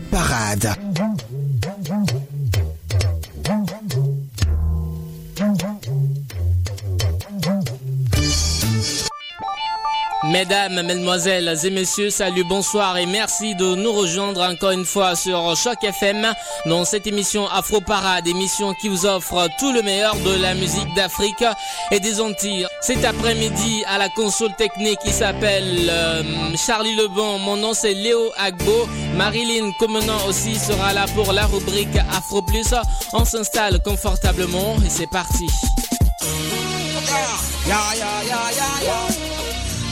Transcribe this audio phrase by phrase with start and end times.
[0.00, 0.85] Parade.
[10.38, 15.56] Mesdames, Mesdemoiselles et Messieurs, salut, bonsoir et merci de nous rejoindre encore une fois sur
[15.56, 16.30] Choc FM
[16.66, 20.92] dans cette émission Afro Parade, émission qui vous offre tout le meilleur de la musique
[20.94, 21.42] d'Afrique
[21.90, 22.66] et des Antilles.
[22.82, 26.22] Cet après-midi à la console technique, il s'appelle euh,
[26.54, 31.96] Charlie Lebon, mon nom c'est Léo Agbo, Marilyn Comenant aussi sera là pour la rubrique
[32.14, 32.74] Afro Plus.
[33.14, 35.46] On s'installe confortablement et c'est parti.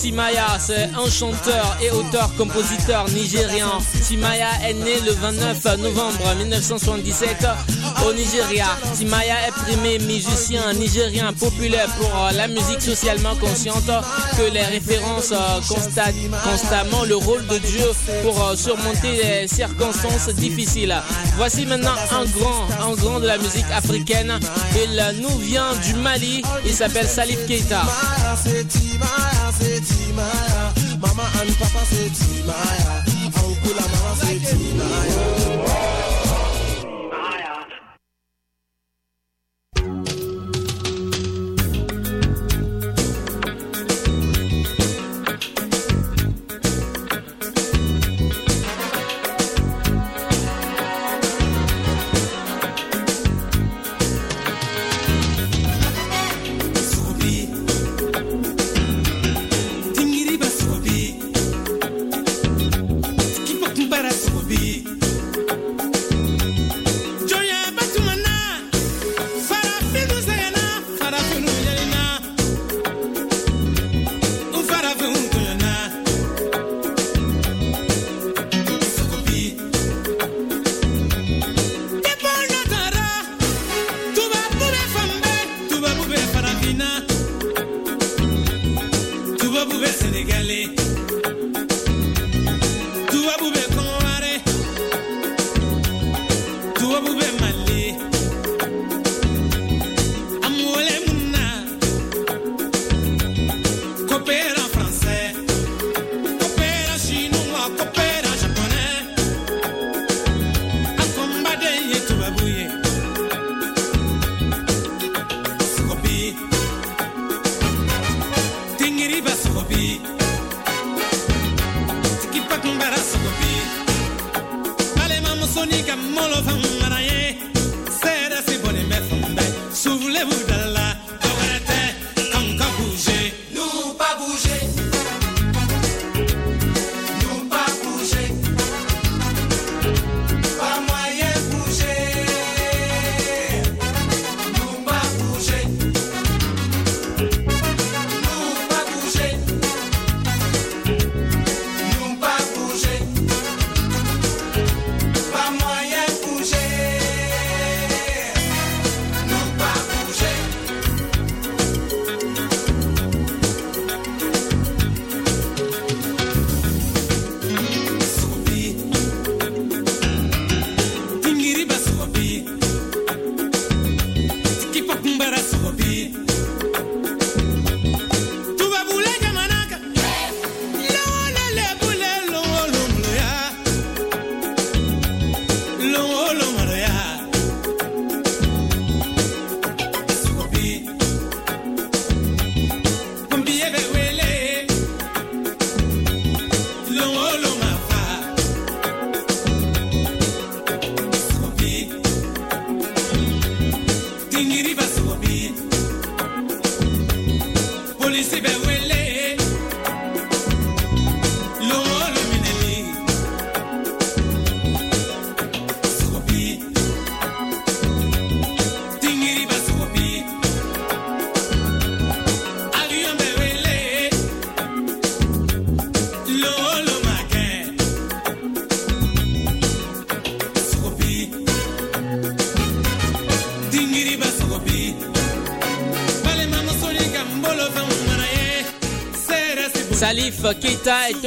[0.00, 3.82] Timaya, c'est un chanteur et auteur-compositeur nigérian.
[4.02, 7.46] Timaya est né le 29 novembre 1977
[8.06, 8.64] au Nigeria.
[8.94, 13.90] Timaya est primé musicien nigérien populaire pour la musique socialement consciente
[14.36, 15.32] que les références
[15.68, 17.86] constatent constamment le rôle de Dieu
[18.22, 20.94] pour surmonter les circonstances difficiles.
[21.36, 24.38] Voici maintenant un grand, un grand de la musique africaine.
[24.74, 26.42] Il nous vient du Mali.
[26.64, 27.82] Il s'appelle Salif Keita.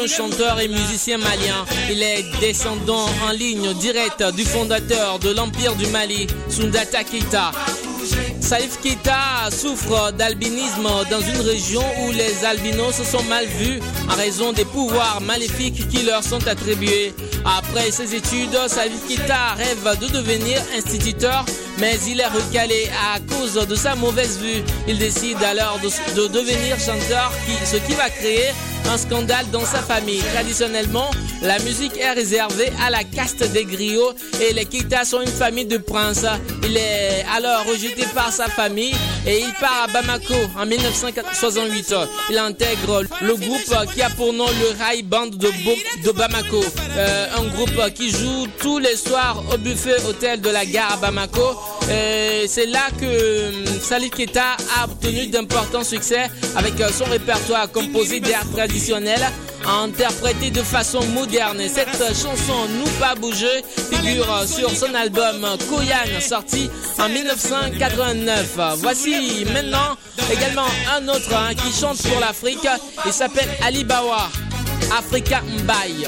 [0.07, 1.65] Chanteur et musicien malien.
[1.89, 7.51] Il est descendant en ligne directe du fondateur de l'Empire du Mali, Sundata Keita.
[8.41, 14.51] Salif Keita souffre d'albinisme dans une région où les albinos sont mal vus en raison
[14.51, 17.13] des pouvoirs maléfiques qui leur sont attribués.
[17.45, 21.45] Après ses études, Salif Keita rêve de devenir instituteur
[21.79, 24.63] mais il est recalé à cause de sa mauvaise vue.
[24.87, 27.31] Il décide alors de, devenir chanteur,
[27.65, 28.49] ce qui va créer
[28.91, 30.21] un scandale dans sa famille.
[30.33, 31.09] Traditionnellement,
[31.41, 35.65] la musique est réservée à la caste des griots et les Kita sont une famille
[35.65, 36.25] de princes.
[36.63, 38.93] Il est alors rejeté par sa famille
[39.27, 41.95] et il part à Bamako en 1968.
[42.29, 46.63] Il intègre le groupe qui a pour nom le Rai Band de, Bamako,
[46.97, 50.97] euh, un groupe qui joue tous les soirs au buffet hôtel de la gare à
[50.97, 51.55] Bamako.
[52.55, 58.19] C'est là que euh, Salif Keita a obtenu d'importants succès avec euh, son répertoire composé
[58.19, 59.21] d'art traditionnel
[59.65, 61.61] interprété de façon moderne.
[61.67, 68.57] Cette chanson Nous pas bouger figure sur son album Koyan sorti en 1989.
[68.77, 69.97] Voici maintenant
[70.31, 72.67] également un autre hein, qui chante pour l'Afrique.
[73.05, 74.29] Il s'appelle Ali Bawa,
[74.95, 76.07] Africa Mbaye.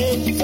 [0.00, 0.38] Il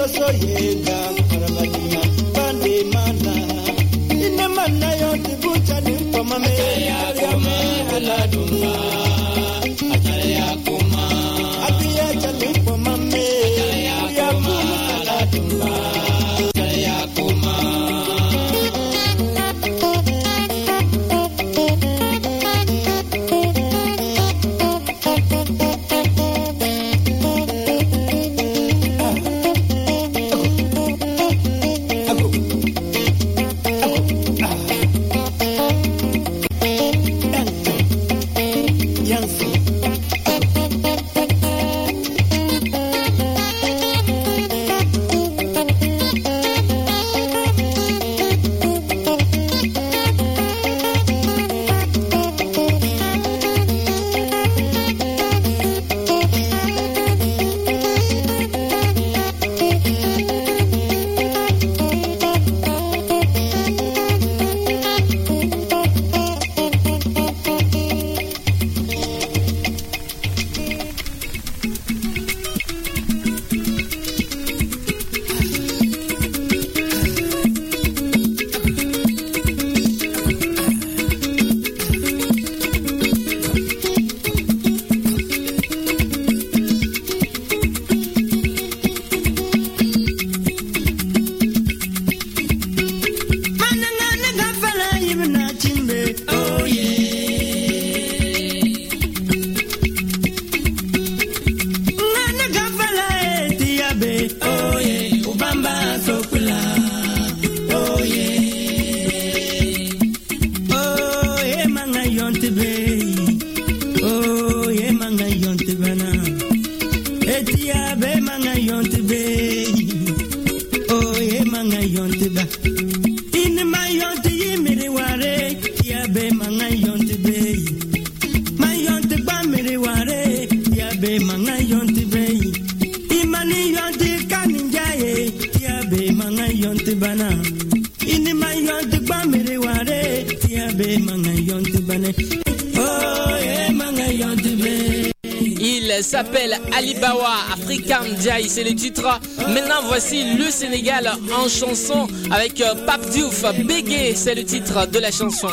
[148.55, 149.19] c'est le titre.
[149.49, 153.43] Maintenant, voici le Sénégal en chanson avec Pape Diouf.
[153.65, 155.49] Bégué, c'est le titre de la chanson.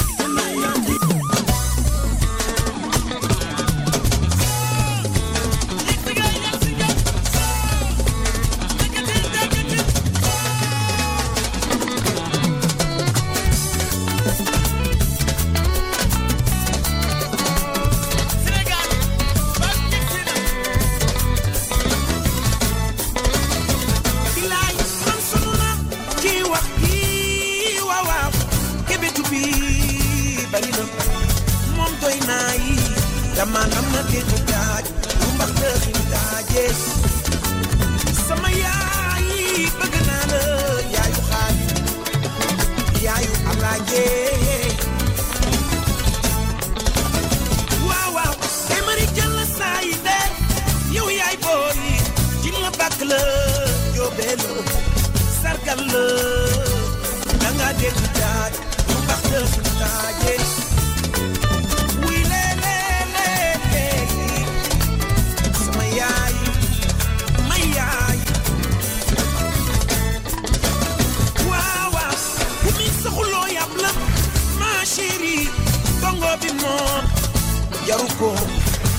[77.93, 78.33] jaruko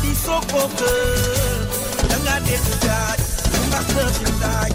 [0.06, 0.96] isoko ke
[2.06, 3.00] Tengah desa
[3.50, 4.70] Tengah sebelah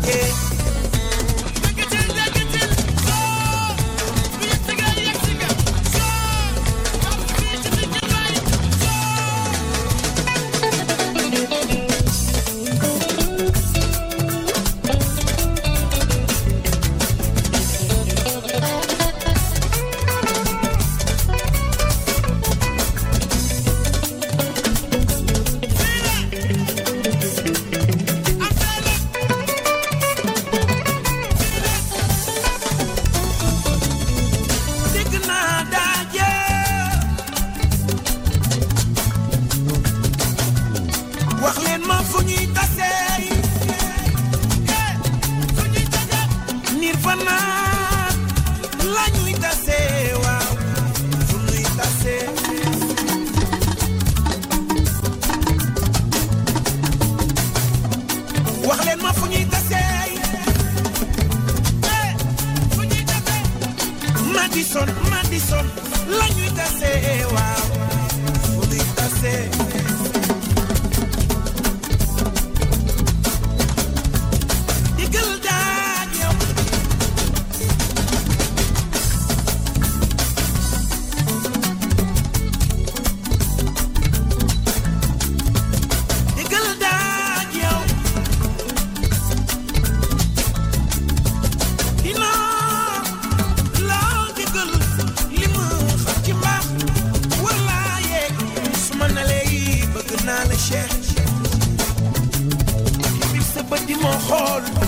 [103.87, 104.79] di ma xool.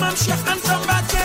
[0.00, 1.19] from chef and from bad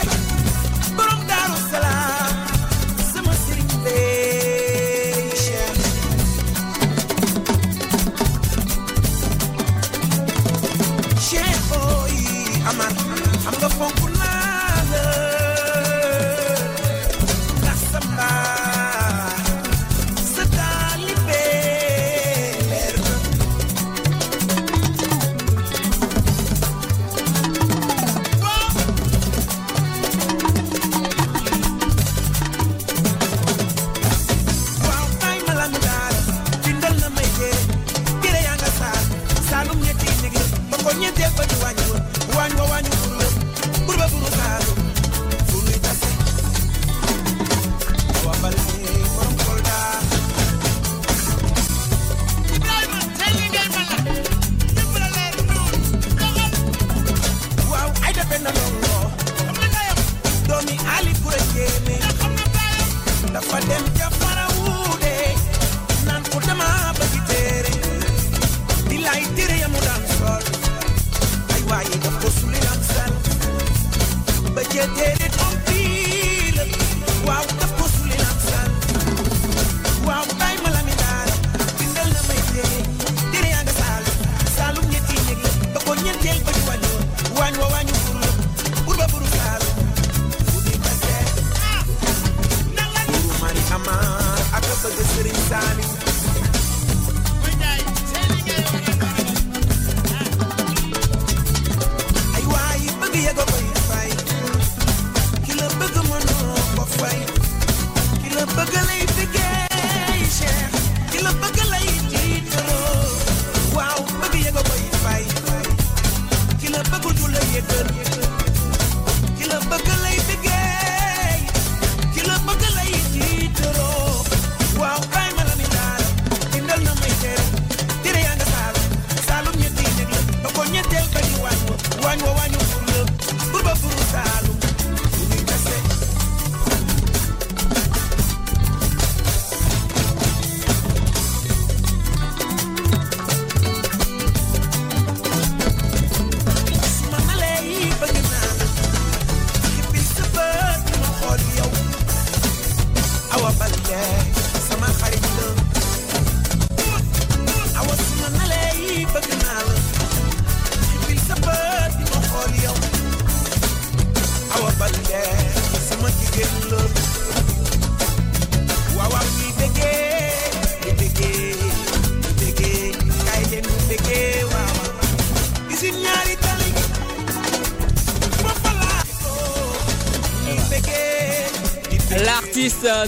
[74.97, 75.44] Yeah.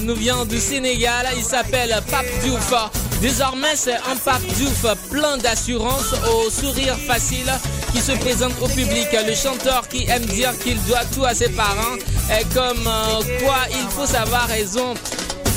[0.08, 2.74] Nous vient du Sénégal, il s'appelle Pape Diouf.
[3.22, 7.52] Désormais, c'est un Pape Diouf plein d'assurance, au sourire facile,
[7.92, 9.08] qui se présente au public.
[9.28, 11.96] Le chanteur qui aime dire qu'il doit tout à ses parents,
[12.32, 14.94] et comme euh, quoi il faut savoir raison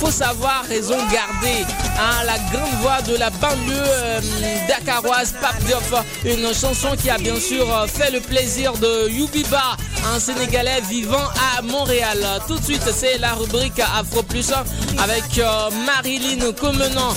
[0.01, 1.65] faut savoir raison garder.
[1.99, 4.21] Hein, la grande voix de la banlieue euh,
[4.67, 5.93] dakaroise, Pape Diouf,
[6.25, 9.77] une chanson qui a bien sûr euh, fait le plaisir de Yubiba,
[10.15, 12.19] un Sénégalais vivant à Montréal.
[12.49, 14.51] Tout de suite, c'est la rubrique Afro Plus
[14.99, 17.15] avec euh, Marilyn Comenant.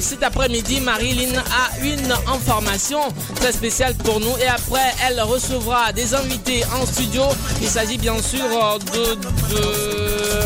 [0.00, 3.00] cet après-midi, Marilyn a une information
[3.36, 7.24] très spéciale pour nous et après, elle recevra des invités en studio.
[7.60, 9.99] Il s'agit bien sûr de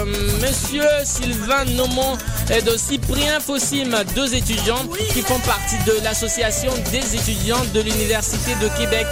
[0.04, 2.18] Monsieur Sylvain Nomon
[2.50, 8.54] et de Cyprien Fossim, deux étudiants qui font partie de l'association des étudiants de l'Université
[8.60, 9.06] de Québec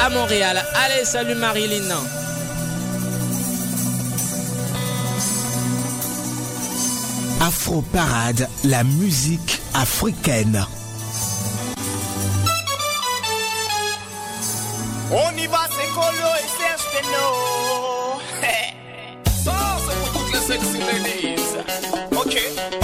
[0.00, 0.64] à Montréal.
[0.74, 1.94] Allez, salut Marilyn.
[7.40, 10.64] Afro Parade, la musique africaine.
[15.10, 16.84] On y va, c'est Colo et Serge.
[20.46, 21.56] Sexy ladies.
[22.14, 22.83] Ok.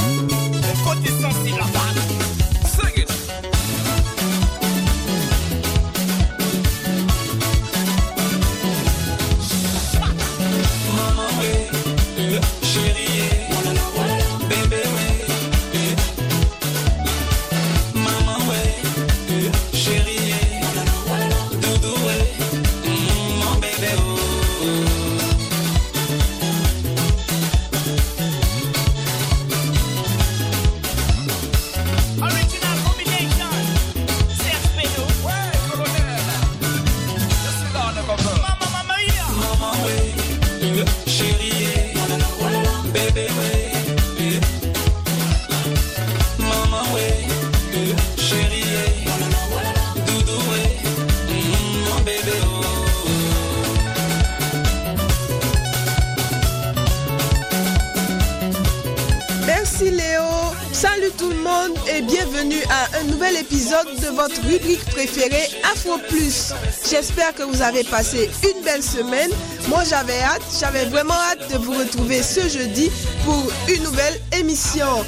[63.85, 66.53] De votre rubrique préférée Afro Plus.
[66.91, 69.31] J'espère que vous avez passé une belle semaine.
[69.69, 72.91] Moi j'avais hâte, j'avais vraiment hâte de vous retrouver ce jeudi
[73.25, 75.05] pour une nouvelle émission.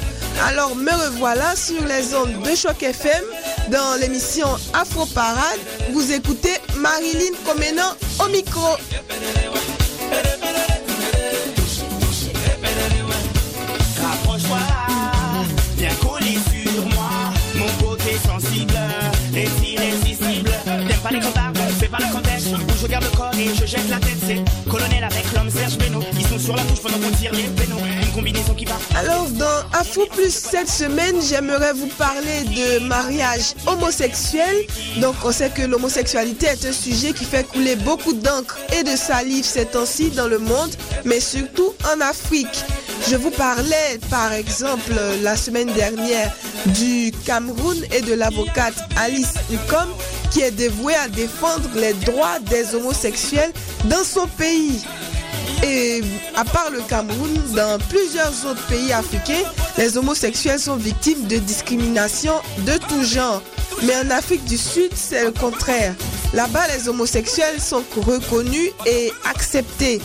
[0.47, 3.23] Alors me revoilà sur les ondes de Choc FM
[3.69, 5.59] dans l'émission Afro Parade.
[5.91, 7.93] Vous écoutez Marilyn Comenant
[8.25, 8.75] au micro.
[22.83, 22.83] Contexte.
[22.83, 24.17] Où je garde le corps et je jette la tête.
[24.25, 25.77] C'est colonel avec l'homme Serge.
[26.17, 26.97] Ils sont sur la touche pendant.
[26.97, 28.75] Une combinaison qui va.
[28.97, 34.65] Alors dans Afro Plus cette semaine, j'aimerais vous parler de mariage homosexuel.
[34.97, 38.95] Donc on sait que l'homosexualité est un sujet qui fait couler beaucoup d'encre et de
[38.95, 40.71] salive ces temps-ci dans le monde,
[41.05, 42.63] mais surtout en Afrique.
[43.09, 46.31] Je vous parlais par exemple la semaine dernière
[46.67, 49.89] du Cameroun et de l'avocate Alice Nkom
[50.33, 53.53] qui est dévouée à défendre les droits des homosexuels
[53.85, 54.83] dans son pays.
[55.63, 56.01] Et
[56.35, 59.43] à part le Cameroun, dans plusieurs autres pays africains,
[59.77, 62.33] les homosexuels sont victimes de discrimination
[62.65, 63.43] de tout genre.
[63.83, 65.93] Mais en Afrique du Sud, c'est le contraire.
[66.33, 70.01] Là-bas, les homosexuels sont reconnus et acceptés.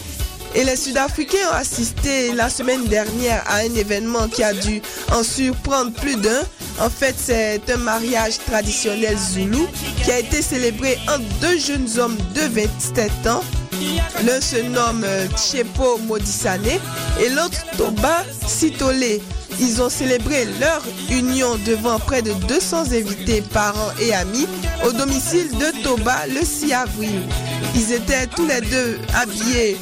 [0.54, 4.80] Et les Sud-Africains ont assisté la semaine dernière à un événement qui a dû
[5.12, 6.42] en surprendre plus d'un.
[6.80, 9.66] En fait, c'est un mariage traditionnel zoulou
[10.04, 13.42] qui a été célébré entre deux jeunes hommes de 27 ans.
[14.24, 16.64] L'un se nomme euh, Tchepo Modisane
[17.20, 19.20] et l'autre Toba Sitole.
[19.60, 24.46] Ils ont célébré leur union devant près de 200 invités, parents et amis
[24.84, 27.22] au domicile de Toba le 6 avril.
[27.74, 29.76] Ils étaient tous les deux habillés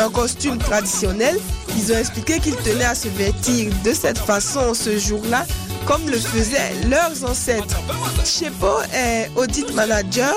[0.00, 1.38] en costume traditionnel.
[1.76, 5.46] Ils ont expliqué qu'ils tenaient à se vêtir de cette façon ce jour-là,
[5.86, 7.80] comme le faisaient leurs ancêtres.
[8.24, 10.34] Chepo est audit manager,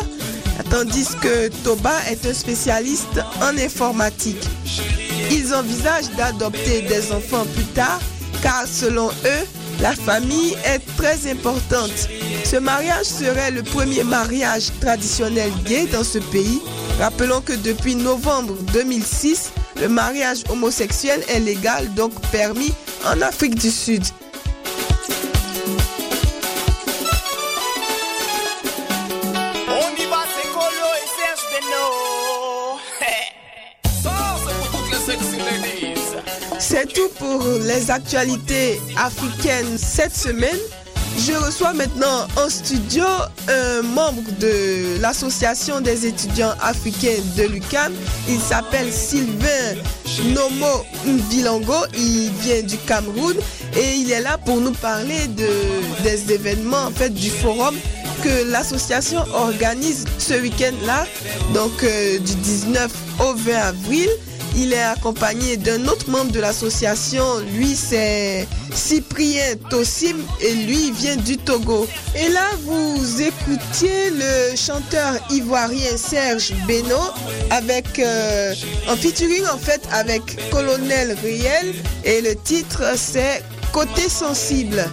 [0.70, 4.44] tandis que Toba est un spécialiste en informatique.
[5.32, 8.00] Ils envisagent d'adopter des enfants plus tard,
[8.42, 9.46] car selon eux,
[9.82, 12.10] la famille est très importante.
[12.44, 16.62] Ce mariage serait le premier mariage traditionnel gay dans ce pays.
[17.00, 22.74] Rappelons que depuis novembre 2006, le mariage homosexuel est légal, donc permis
[23.06, 24.04] en Afrique du Sud.
[36.88, 40.60] C'est tout pour les actualités africaines cette semaine.
[41.18, 43.06] Je reçois maintenant en studio
[43.48, 47.92] un membre de l'association des étudiants africains de l'UCAM.
[48.28, 49.76] Il s'appelle Sylvain
[50.26, 51.86] Nomo Mvilango.
[51.98, 53.36] Il vient du Cameroun
[53.76, 55.50] et il est là pour nous parler de,
[56.04, 57.76] des événements en fait du forum
[58.24, 61.06] que l'association organise ce week-end-là,
[61.54, 64.10] donc euh, du 19 au 20 avril.
[64.58, 67.24] Il est accompagné d'un autre membre de l'association.
[67.54, 71.88] Lui, c'est Cyprien Tossim et lui, vient du Togo.
[72.16, 77.00] Et là, vous écoutiez le chanteur ivoirien Serge Beno
[77.50, 78.54] avec euh,
[78.88, 83.44] en featuring en fait avec Colonel Riel et le titre c'est
[83.76, 84.86] Côté sensible.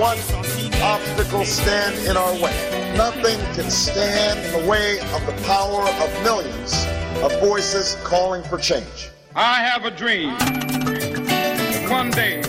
[0.00, 0.40] Matter
[0.82, 6.22] obstacle stand in our way, nothing can stand in the way of the power of
[6.24, 6.86] millions
[7.22, 9.10] of voices calling for change.
[9.34, 10.30] I have a dream.
[11.90, 12.40] One day,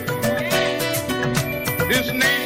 [1.89, 2.40] this nation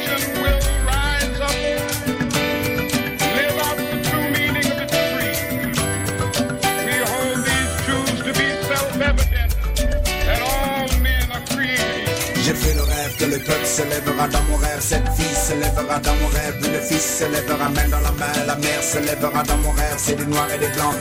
[13.46, 17.88] peuple s'élèvera dans mon rêve, cette fille s'élèvera dans mon rêve, le fils s'élèvera main
[17.88, 20.94] dans la main, la mère s'élèvera dans mon rêve, c'est des noirs et des blancs,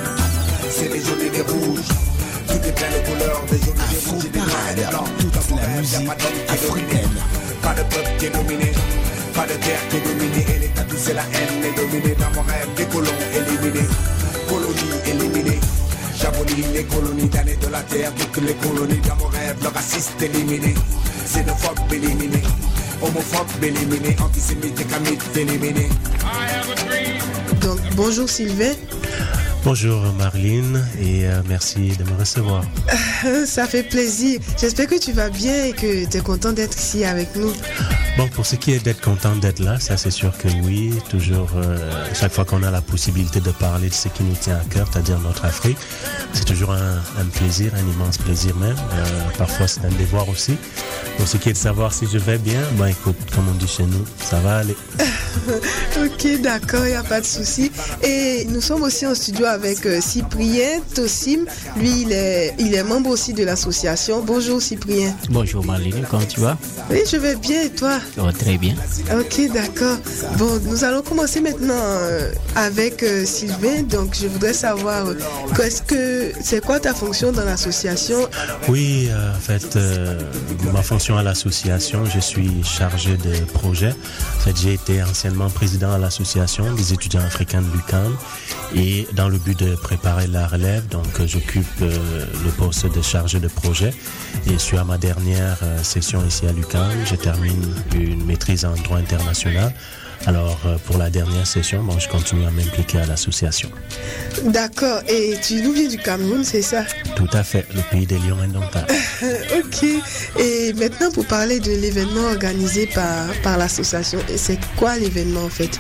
[0.70, 1.90] c'est des jaunes et des rouges.
[2.48, 5.10] Tout est plein de couleurs, des jaunes et des rouges, des noirs et des blancs.
[5.18, 6.10] toute la musique
[6.50, 7.16] africaine.
[7.62, 8.72] pas de peuple qui est dominé,
[9.34, 12.16] pas de terre qui est dominée, et l'état tout c'est la haine est dominée.
[12.16, 13.90] Dans mon rêve, des colons éliminés,
[14.48, 15.60] colonies éliminées.
[16.18, 20.22] J'abolis les colonies damnées de la terre, toutes les colonies dans mon rêve, le raciste
[20.22, 20.74] éliminé,
[21.26, 22.42] xénophobe éliminé,
[23.02, 25.90] homophobe éliminé, antisémite et camite éliminé.
[26.22, 27.60] I have a dream.
[27.62, 28.74] Donc bonjour Sylvain.
[29.66, 32.64] Bonjour Marlene et euh, merci de me recevoir.
[33.48, 34.40] Ça fait plaisir.
[34.60, 37.52] J'espère que tu vas bien et que tu es content d'être ici avec nous.
[38.16, 41.50] Bon, pour ce qui est d'être content d'être là, ça c'est sûr que oui, toujours,
[41.56, 41.78] euh,
[42.14, 44.88] chaque fois qu'on a la possibilité de parler de ce qui nous tient à cœur,
[44.90, 45.80] c'est-à-dire notre Afrique,
[46.32, 48.78] c'est toujours un, un plaisir, un immense plaisir même.
[48.94, 49.04] Euh,
[49.36, 50.58] parfois c'est un devoir aussi.
[51.18, 53.68] Pour ce qui est de savoir si je vais bien, ben écoute, comme on dit
[53.68, 54.78] chez nous, ça va aller.
[55.98, 57.72] Ok, d'accord, il n'y a pas de souci.
[58.04, 61.46] Et nous sommes aussi en studio avec euh, Cyprien Tossim.
[61.78, 64.22] Lui, il est, il est membre aussi de l'association.
[64.22, 65.16] Bonjour Cyprien.
[65.30, 66.58] Bonjour Marlene, comment tu vas?
[66.92, 68.00] Oui, je vais bien et toi?
[68.18, 68.76] Oh, Très bien.
[69.18, 69.98] Ok, d'accord.
[70.38, 73.84] Bon, nous allons commencer maintenant euh, avec euh, Sylvain.
[73.84, 75.06] Donc, je voudrais savoir,
[75.56, 78.20] qu'est-ce que c'est quoi ta fonction dans l'association?
[78.68, 80.20] Oui, euh, en fait, euh,
[80.74, 83.94] ma fonction à l'association, je suis chargé de projet.
[84.38, 88.16] En fait, j'ai été anciennement président à l'association des étudiants africains de l'UQAM
[88.76, 93.02] et dans le but de préparer la relève, donc euh, j'occupe euh, le poste de
[93.02, 93.94] chargé de projet
[94.48, 96.90] et je suis à ma dernière euh, session ici à l'UQAM.
[97.06, 99.72] Je termine une maîtrise en droit international.
[100.28, 103.70] Alors, euh, pour la dernière session, bon, je continue à m'impliquer à l'association.
[104.44, 105.02] D'accord.
[105.08, 106.84] Et tu nous viens du Cameroun, c'est ça?
[107.16, 108.88] Tout à fait, le pays des lions indomptables.
[109.56, 109.86] Ok.
[110.40, 115.80] Et maintenant, pour parler de l'événement organisé par, par l'association, c'est quoi l'événement en fait?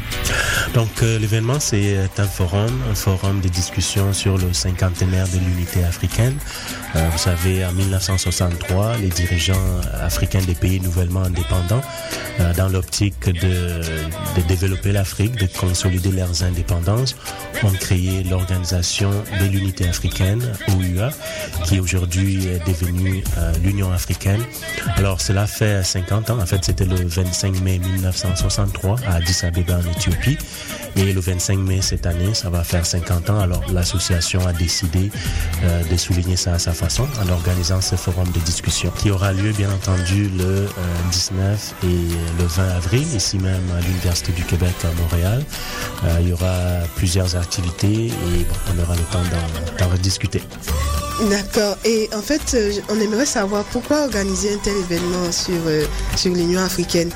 [0.73, 5.37] Donc euh, l'événement c'est euh, un forum, un forum de discussion sur le cinquantenaire de
[5.37, 6.35] l'unité africaine.
[6.95, 11.81] Euh, vous savez, en 1963, les dirigeants africains des pays nouvellement indépendants,
[12.39, 13.81] euh, dans l'optique de,
[14.35, 17.15] de développer l'Afrique, de consolider leurs indépendances,
[17.63, 21.09] ont créé l'organisation de l'unité africaine, OUA,
[21.65, 24.41] qui aujourd'hui est devenue euh, l'Union africaine.
[24.97, 29.77] Alors cela fait 50 ans, en fait c'était le 25 mai 1963 à Addis Abeba
[29.77, 30.37] en Éthiopie.
[30.97, 33.39] Et le 25 mai cette année, ça va faire 50 ans.
[33.39, 35.11] Alors l'association a décidé
[35.63, 39.33] euh, de souligner ça à sa façon en organisant ce forum de discussion qui aura
[39.33, 40.67] lieu bien entendu le euh,
[41.11, 45.43] 19 et le 20 avril ici même à l'Université du Québec à Montréal.
[46.03, 46.53] Euh, il y aura
[46.95, 50.41] plusieurs activités et on aura le temps d'en- d'en rediscuter.
[51.29, 51.77] D'accord.
[51.85, 55.85] Et en fait, euh, on aimerait savoir pourquoi organiser un tel événement sur, euh,
[56.17, 57.09] sur l'Union africaine?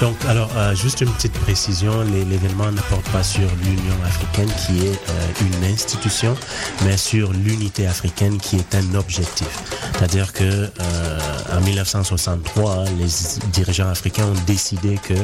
[0.00, 4.86] Donc, alors, euh, juste une petite précision, l'événement ne porte pas sur l'Union africaine qui
[4.86, 6.36] est euh, une institution,
[6.84, 9.48] mais sur l'unité africaine qui est un objectif.
[9.94, 11.18] C'est-à-dire que euh,
[11.50, 13.08] en 1963, hein, les
[13.52, 15.14] dirigeants africains ont décidé que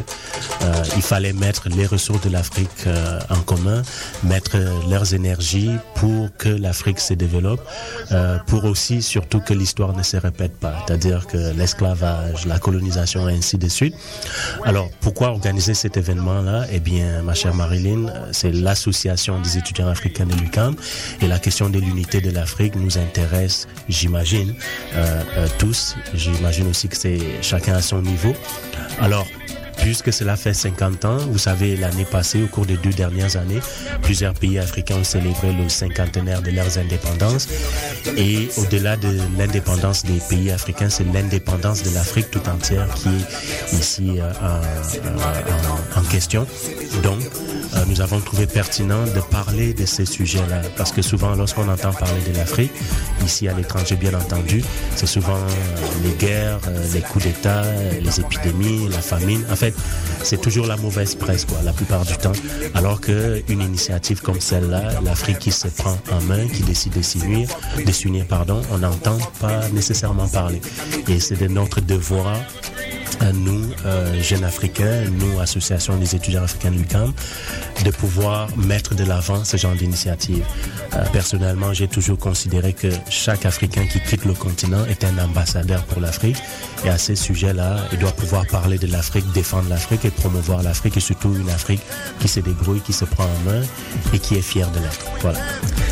[0.96, 2.86] il fallait mettre les ressources de l'Afrique
[3.30, 3.82] en commun,
[4.22, 4.56] mettre
[4.88, 7.60] leurs énergies pour que l'Afrique se développe,
[8.46, 10.84] pour aussi surtout que l'histoire ne se répète pas.
[10.86, 13.94] C'est-à-dire que l'esclavage, la colonisation et ainsi de suite.
[14.64, 16.66] Alors, pourquoi organiser cet événement-là?
[16.70, 20.76] Eh bien, ma chère Marilyn, euh, c'est l'association des étudiants africains de l'UQAM
[21.20, 24.54] et la question de l'unité de l'Afrique nous intéresse, j'imagine,
[24.94, 25.96] euh, euh, tous.
[26.14, 28.34] J'imagine aussi que c'est chacun à son niveau.
[29.00, 29.26] Alors,
[29.82, 33.60] Puisque cela fait 50 ans, vous savez, l'année passée, au cours des deux dernières années,
[34.02, 37.48] plusieurs pays africains ont célébré le cinquantenaire de leurs indépendances.
[38.16, 43.76] Et au-delà de l'indépendance des pays africains, c'est l'indépendance de l'Afrique tout entière qui est
[43.76, 44.32] ici euh,
[45.96, 46.46] en, question.
[47.02, 47.20] Donc,
[47.74, 50.62] euh, nous avons trouvé pertinent de parler de ces sujets-là.
[50.76, 52.72] Parce que souvent, lorsqu'on entend parler de l'Afrique,
[53.24, 54.62] ici à l'étranger, bien entendu,
[54.94, 55.38] c'est souvent
[56.04, 57.64] les guerres, euh, les coups d'État,
[58.00, 59.44] les épidémies, la famine.
[59.50, 59.71] En fait,
[60.22, 62.32] c'est toujours la mauvaise presse, quoi, la plupart du temps.
[62.74, 67.48] Alors qu'une initiative comme celle-là, l'Afrique qui se prend en main, qui décide de s'unir,
[67.84, 70.60] de s'unir, pardon, on n'entend pas nécessairement parler.
[71.08, 72.38] Et c'est de notre devoir
[73.30, 77.12] nous, euh, jeunes Africains, nous, Association des étudiants africains de l'UQAM,
[77.84, 80.44] de pouvoir mettre de l'avant ce genre d'initiative.
[80.94, 85.84] Euh, personnellement, j'ai toujours considéré que chaque Africain qui quitte le continent est un ambassadeur
[85.84, 86.38] pour l'Afrique.
[86.84, 90.96] Et à ces sujets-là, il doit pouvoir parler de l'Afrique, défendre l'Afrique et promouvoir l'Afrique,
[90.96, 91.82] et surtout une Afrique
[92.20, 93.60] qui se débrouille, qui se prend en main
[94.12, 95.06] et qui est fière de l'être.
[95.20, 95.38] Voilà.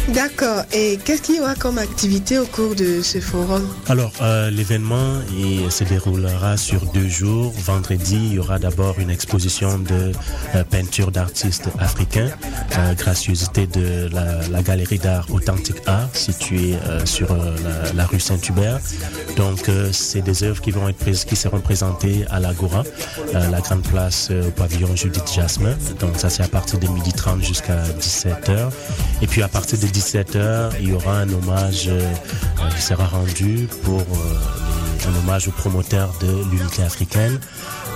[0.09, 0.65] D'accord.
[0.73, 3.69] Et qu'est-ce qu'il y aura comme activité au cours de ce forum?
[3.89, 5.21] Alors, euh, l'événement
[5.69, 7.53] se déroulera sur deux jours.
[7.65, 10.13] Vendredi, il y aura d'abord une exposition de
[10.55, 12.31] euh, peinture d'artistes africains,
[12.79, 18.07] euh, gracieuseté de la, la galerie d'art Authentic Art, située euh, sur euh, la, la
[18.07, 18.81] rue Saint-Hubert.
[19.37, 22.83] Donc, euh, c'est des œuvres qui vont être prises, qui seront présentées à l'Agora,
[23.51, 25.75] la grande place euh, au pavillon Judith Jasmin.
[25.99, 28.71] Donc, ça, c'est à partir de 12h30 jusqu'à 17h.
[29.23, 33.07] Et puis, à partir de 17h, il y aura un hommage euh, euh, qui sera
[33.07, 34.03] rendu pour
[35.09, 37.39] un hommage aux promoteurs de l'unité africaine.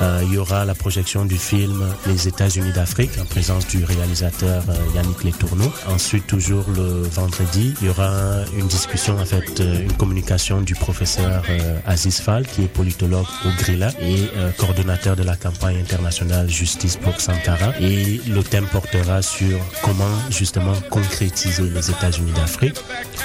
[0.02, 4.62] Euh, il y aura la projection du film Les États-Unis d'Afrique en présence du réalisateur
[4.68, 5.72] euh, Yannick Letourneau.
[5.88, 8.10] Ensuite, toujours le vendredi, il y aura
[8.56, 11.42] une discussion, en fait, euh, une communication du professeur
[11.86, 14.28] Aziz Fall, qui est politologue au Grilla et
[14.58, 17.72] coordonnateur de la campagne internationale Justice pour Sankara.
[17.80, 22.76] Et le thème portera sur comment justement concrétiser les États-Unis d'Afrique.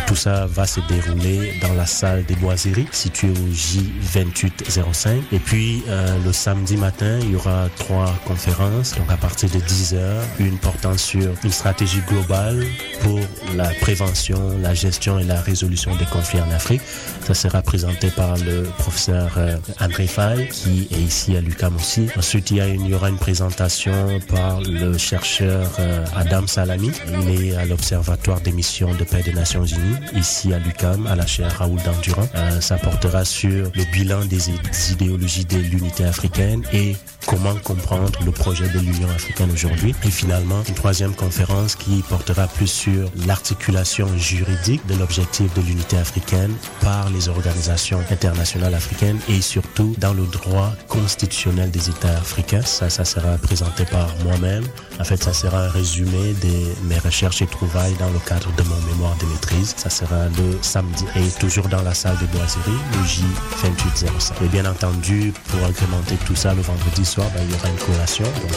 [0.07, 5.21] Tout ça va se dérouler dans la salle des Boiseries, située au J2805.
[5.31, 5.83] Et puis,
[6.25, 8.95] le samedi matin, il y aura trois conférences.
[8.95, 12.63] Donc, à partir de 10 heures, une portant sur une stratégie globale
[13.01, 13.19] pour
[13.55, 16.81] la prévention, la gestion et la résolution des conflits en Afrique.
[17.25, 22.07] Ça sera présenté par le professeur euh, André Fay, qui est ici à l'UQAM aussi.
[22.17, 26.91] Ensuite, il y, il y aura une présentation par le chercheur euh, Adam Salami.
[27.21, 31.15] Il est à l'Observatoire des missions de paix des Nations Unies, ici à l'UQAM, à
[31.15, 32.27] la chaire Raoul Dandurand.
[32.35, 34.49] Euh, ça portera sur le bilan des
[34.91, 36.95] idéologies de l'unité africaine et
[37.27, 39.93] comment comprendre le projet de l'Union africaine aujourd'hui.
[40.03, 45.97] Et finalement, une troisième conférence qui portera plus sur l'articulation juridique de l'objectif de l'unité
[45.97, 52.63] africaine par les organisations internationales africaines et surtout dans le droit constitutionnel des États africains.
[52.63, 54.65] Ça, ça sera présenté par moi-même.
[54.99, 58.63] En fait, ça sera un résumé de mes recherches et trouvailles dans le cadre de
[58.63, 59.73] mon mémoire de maîtrise.
[59.77, 64.43] Ça sera le samedi et toujours dans la salle de boiserie, le J2805.
[64.43, 67.77] Et bien entendu, pour agrémenter tout ça, le vendredi soir, ben, il y aura une
[67.77, 68.51] collation donc,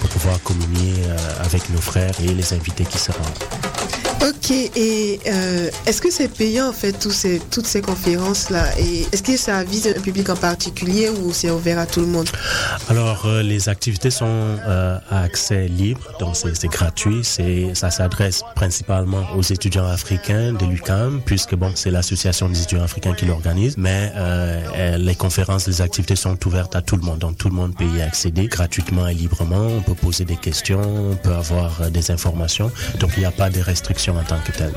[0.00, 3.22] pour, pouvoir, communier euh, avec nos frères et les invités qui seront.
[4.22, 8.76] Ok, et euh, est-ce que c'est payant en fait tous ces, toutes ces conférences-là?
[8.78, 12.06] Et est-ce que ça vise un public en particulier ou c'est ouvert à tout le
[12.06, 12.28] monde?
[12.88, 15.85] Alors, euh, les activités sont euh, à accès libre,
[16.18, 17.20] donc c'est gratuit.
[17.22, 22.84] C'est ça s'adresse principalement aux étudiants africains de l'UQAM, puisque bon, c'est l'association des étudiants
[22.84, 23.76] africains qui l'organise.
[23.76, 27.54] Mais euh, les conférences, les activités sont ouvertes à tout le monde, donc tout le
[27.54, 29.66] monde peut y accéder gratuitement et librement.
[29.66, 30.80] On peut poser des questions,
[31.12, 32.70] on peut avoir euh, des informations.
[32.98, 34.72] Donc, il n'y a pas de restrictions en tant que telle.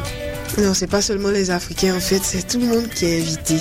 [0.58, 3.58] Non, c'est pas seulement les Africains, en fait, c'est tout le monde qui est invité.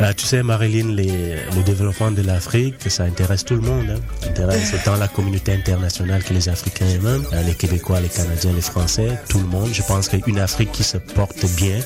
[0.00, 3.86] Euh, tu sais, Marilyn, les- le développement de l'Afrique, ça intéresse tout le monde.
[3.90, 4.00] Hein.
[4.22, 8.60] Ça intéresse autant la communauté internationale que les Africains euh, les Québécois, les Canadiens, les
[8.60, 9.68] Français, tout le monde.
[9.72, 11.78] Je pense qu'une Afrique qui se porte bien,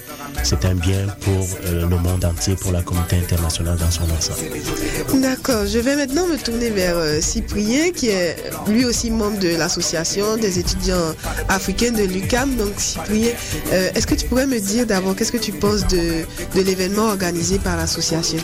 [0.42, 5.20] c'est un bien pour euh, le monde entier, pour la communauté internationale dans son ensemble.
[5.20, 8.36] D'accord, je vais maintenant me tourner vers euh, Cyprien, qui est
[8.68, 11.14] lui aussi membre de l'association des étudiants
[11.48, 12.56] africains de l'UCAM.
[12.56, 13.30] Donc Cyprien,
[13.70, 16.24] est-ce que tu pourrais me dire d'abord qu'est-ce que tu penses de,
[16.54, 18.38] de l'événement organisé par l'association?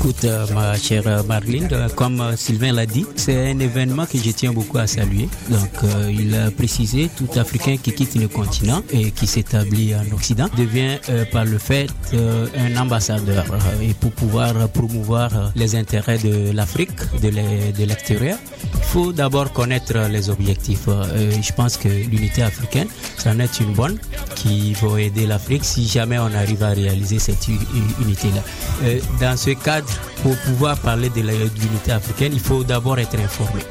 [0.00, 4.16] Écoute, euh, ma chère Marlene, euh, comme euh, Sylvain l'a dit, c'est un événement que
[4.16, 5.28] je tiens beaucoup à saluer.
[5.50, 5.70] Donc,
[6.08, 10.98] il a précisé, tout Africain qui quitte le continent et qui s'établit en Occident devient
[11.32, 13.44] par le fait un ambassadeur.
[13.82, 18.38] Et pour pouvoir promouvoir les intérêts de l'Afrique, de l'e- de l'extérieur,
[18.74, 20.86] il faut d'abord connaître les objectifs.
[20.86, 23.98] Je pense que l'unité africaine, ça en est une bonne
[24.36, 28.42] qui va aider l'Afrique si jamais on arrive à réaliser cette unité-là.
[29.20, 29.87] Dans ce cadre,
[30.22, 33.62] pour pouvoir parler de l'unité africaine, il faut d'abord être informé.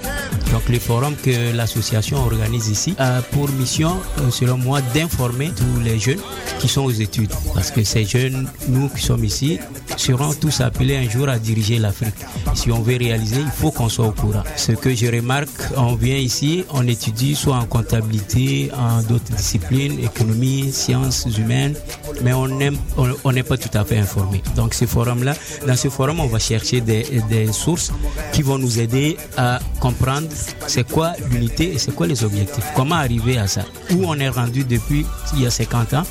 [0.53, 5.81] Donc le forum que l'association organise ici a pour mission, euh, selon moi, d'informer tous
[5.81, 6.21] les jeunes
[6.59, 7.31] qui sont aux études.
[7.53, 9.59] Parce que ces jeunes, nous qui sommes ici,
[9.97, 12.15] seront tous appelés un jour à diriger l'Afrique.
[12.53, 14.43] Si on veut réaliser, il faut qu'on soit au courant.
[14.55, 19.99] Ce que je remarque, on vient ici, on étudie soit en comptabilité, en d'autres disciplines,
[19.99, 21.75] économie, sciences humaines,
[22.23, 24.41] mais on n'est pas tout à fait informé.
[24.55, 25.33] Donc ce forum-là,
[25.67, 27.91] dans ce forum, on va chercher des, sources
[28.33, 30.27] qui vont nous aider à comprendre
[30.67, 32.65] c'est quoi l'unité et c'est quoi les objectifs.
[32.75, 33.61] Comment arriver à ça?
[33.91, 36.03] Où on est rendu depuis il y a 50 ans?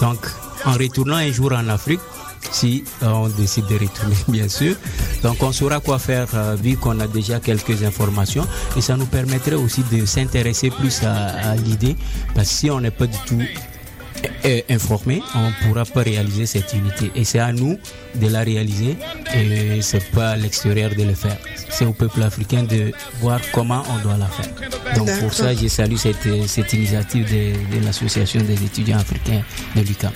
[0.00, 0.18] Donc
[0.64, 2.00] en retournant un jour en Afrique,
[2.50, 4.74] si euh, on décide de retourner, bien sûr.
[5.22, 9.06] Donc on saura quoi faire euh, vu qu'on a déjà quelques informations et ça nous
[9.06, 11.96] permettrait aussi de s'intéresser plus à, à l'idée
[12.34, 13.42] parce que si on n'est pas du tout
[14.44, 17.10] euh, informé, on ne pourra pas réaliser cette unité.
[17.14, 17.78] Et c'est à nous
[18.14, 18.96] de la réaliser
[19.34, 21.36] et c'est pas à l'extérieur de le faire.
[21.70, 24.50] C'est au peuple africain de voir comment on doit la faire.
[24.96, 26.16] Donc pour ça, je salue cette,
[26.46, 29.42] cette initiative de, de l'association des étudiants africains
[29.74, 30.12] de l'UQAM.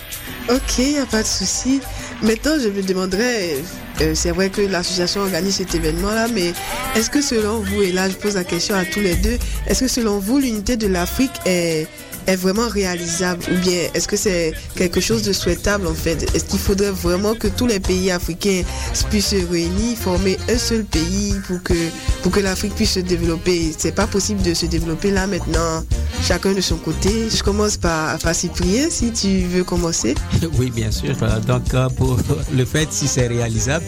[0.49, 1.81] Ok, il n'y a pas de souci.
[2.23, 3.57] Maintenant, je me demanderais,
[4.01, 6.53] euh, c'est vrai que l'association organise cet événement-là, mais
[6.97, 9.81] est-ce que selon vous, et là je pose la question à tous les deux, est-ce
[9.81, 11.87] que selon vous, l'unité de l'Afrique est,
[12.31, 16.23] est vraiment réalisable ou bien est-ce que c'est quelque chose de souhaitable en fait?
[16.35, 18.63] Est-ce qu'il faudrait vraiment que tous les pays africains
[19.11, 21.75] puissent se réunir, former un seul pays pour que,
[22.23, 23.75] pour que l'Afrique puisse se développer?
[23.77, 25.85] C'est pas possible de se développer là maintenant,
[26.23, 27.29] chacun de son côté.
[27.35, 30.15] Je commence par, par Cyprien, si tu veux commencer.
[30.59, 31.15] Oui, bien sûr.
[31.23, 32.19] Euh, Donc, euh, pour
[32.57, 33.85] le fait si c'est réalisable,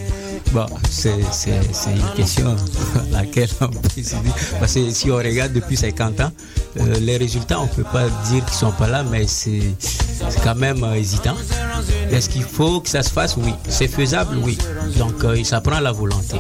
[0.91, 2.57] c'est une question
[3.13, 4.35] à laquelle on peut se dire.
[4.59, 6.33] Parce que si on regarde depuis 50 ans,
[6.81, 9.75] euh, les résultats, on ne peut pas dire qu'ils ne sont pas là, mais c'est
[10.43, 11.37] quand même euh, hésitant.
[12.11, 13.37] Est-ce qu'il faut que ça se fasse?
[13.37, 13.53] Oui.
[13.69, 14.37] C'est faisable?
[14.43, 14.59] Oui.
[14.97, 16.37] Donc, euh, ça prend la volonté.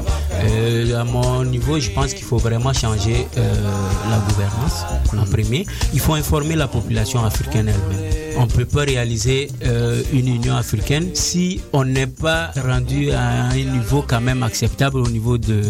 [0.96, 4.84] À mon niveau, je pense qu'il faut vraiment changer la gouvernance
[5.16, 5.66] en premier.
[5.94, 8.11] Il faut informer la population africaine elle-même.
[8.37, 13.45] On ne peut pas réaliser euh, une Union africaine si on n'est pas rendu à
[13.51, 15.62] un niveau quand même acceptable au niveau de,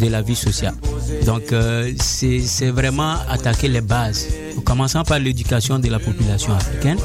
[0.00, 0.74] la vie sociale.
[1.26, 4.26] Donc euh, c'est c'est vraiment attaquer les bases,
[4.58, 6.98] en commençant par l'éducation de la population africaine,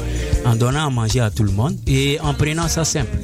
[0.44, 3.16] en donnant à manger à tout le monde et en prenant ça simple.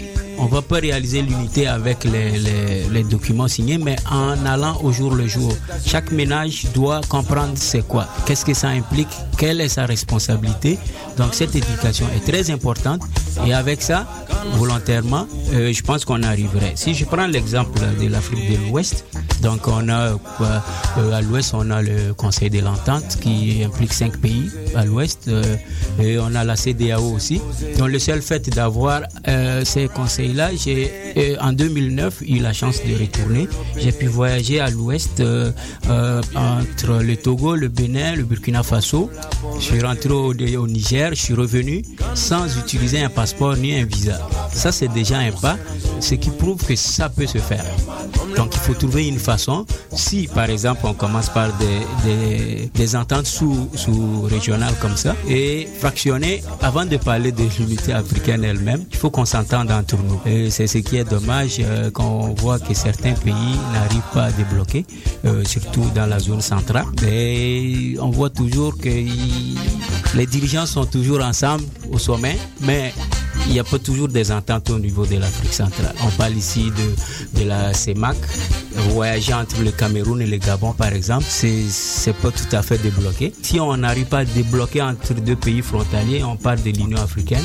[0.43, 5.29] On va pas réaliser l'unité avec les, documents signés, mais en allant au jour le
[5.29, 5.53] jour.
[5.87, 10.81] Chaque ménage doit comprendre c'est quoi, qu'est-ce que ça implique, quelle est sa responsabilité.
[11.17, 13.03] Donc cette éducation est très importante
[13.47, 14.05] et avec ça,
[14.55, 16.73] volontairement, euh, je pense qu'on arriverait.
[16.75, 19.05] Si je prends l'exemple de l'Afrique de l'Ouest,
[19.43, 20.13] donc on a
[20.99, 25.27] euh, à l'Ouest, on a le Conseil de l'Entente qui implique cinq pays à l'Ouest
[25.27, 25.43] euh,
[26.01, 27.41] et on a la CDAO aussi.
[27.77, 29.65] Donc le seul fait d'avoir euh,
[30.33, 33.49] ces conseils-là, j'ai euh, en 2009 eu la chance de retourner.
[33.79, 35.53] J'ai pu voyager à l'Ouest euh,
[35.89, 39.11] euh, entre le Togo, le Bénin, le Burkina Faso.
[39.57, 40.33] Je suis rentré au,
[40.67, 41.83] Niger, je suis revenu
[42.15, 44.19] sans utiliser un passeport ni un visa.
[44.53, 45.57] Ça c'est déjà un pas,
[46.01, 47.65] ce qui prouve que ça peut se faire.
[48.37, 49.67] Donc il faut trouver une façon.
[49.93, 55.69] Si par exemple on commence par des, des, ententes sous, sous régionales comme ça et
[55.79, 60.12] fractionner avant de parler de l'unité africaine elle-même, il faut qu'on s'entende entre nous.
[60.51, 64.31] C'est ce qui est dommage euh, quand on voit que certains pays n'arrivent pas à
[64.33, 64.85] débloquer,
[65.25, 66.87] euh, surtout dans la zone centrale.
[67.07, 72.93] Et on voit toujours que les dirigeants sont toujours ensemble au sommet, mais
[73.47, 75.95] il n'y a pas toujours des ententes au niveau de l'Afrique centrale.
[76.05, 78.17] On parle ici de, de la CEMAC.
[78.91, 83.33] Voyager entre le Cameroun et le Gabon, par exemple, c'est pas tout à fait débloqué.
[83.43, 87.43] Si on n'arrive pas à débloquer entre deux pays frontaliers, on parle de l'Union africaine.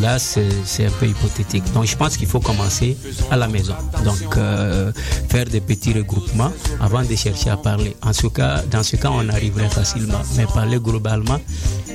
[0.00, 1.62] Là, c'est un peu hypothétique.
[1.74, 2.96] Donc, je pense qu'il faut commencer
[3.30, 3.74] à la maison.
[4.04, 4.90] Donc, euh,
[5.28, 7.94] faire des petits regroupements avant de chercher à parler.
[8.02, 10.20] En ce cas, dans ce cas, on arriverait facilement.
[10.36, 11.40] Mais parler globalement,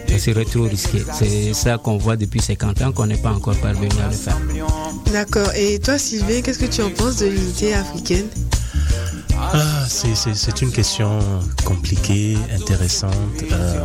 [0.07, 1.03] ce serait trop risqué.
[1.13, 4.37] C'est ça qu'on voit depuis 50 ans qu'on n'est pas encore parvenu à le faire.
[5.11, 5.49] D'accord.
[5.55, 8.27] Et toi, Sylvain, qu'est-ce que tu en penses de l'unité africaine?
[9.39, 11.19] Ah, c'est- c'est c'est une question
[11.63, 13.13] compliquée, intéressante.
[13.51, 13.79] Euh,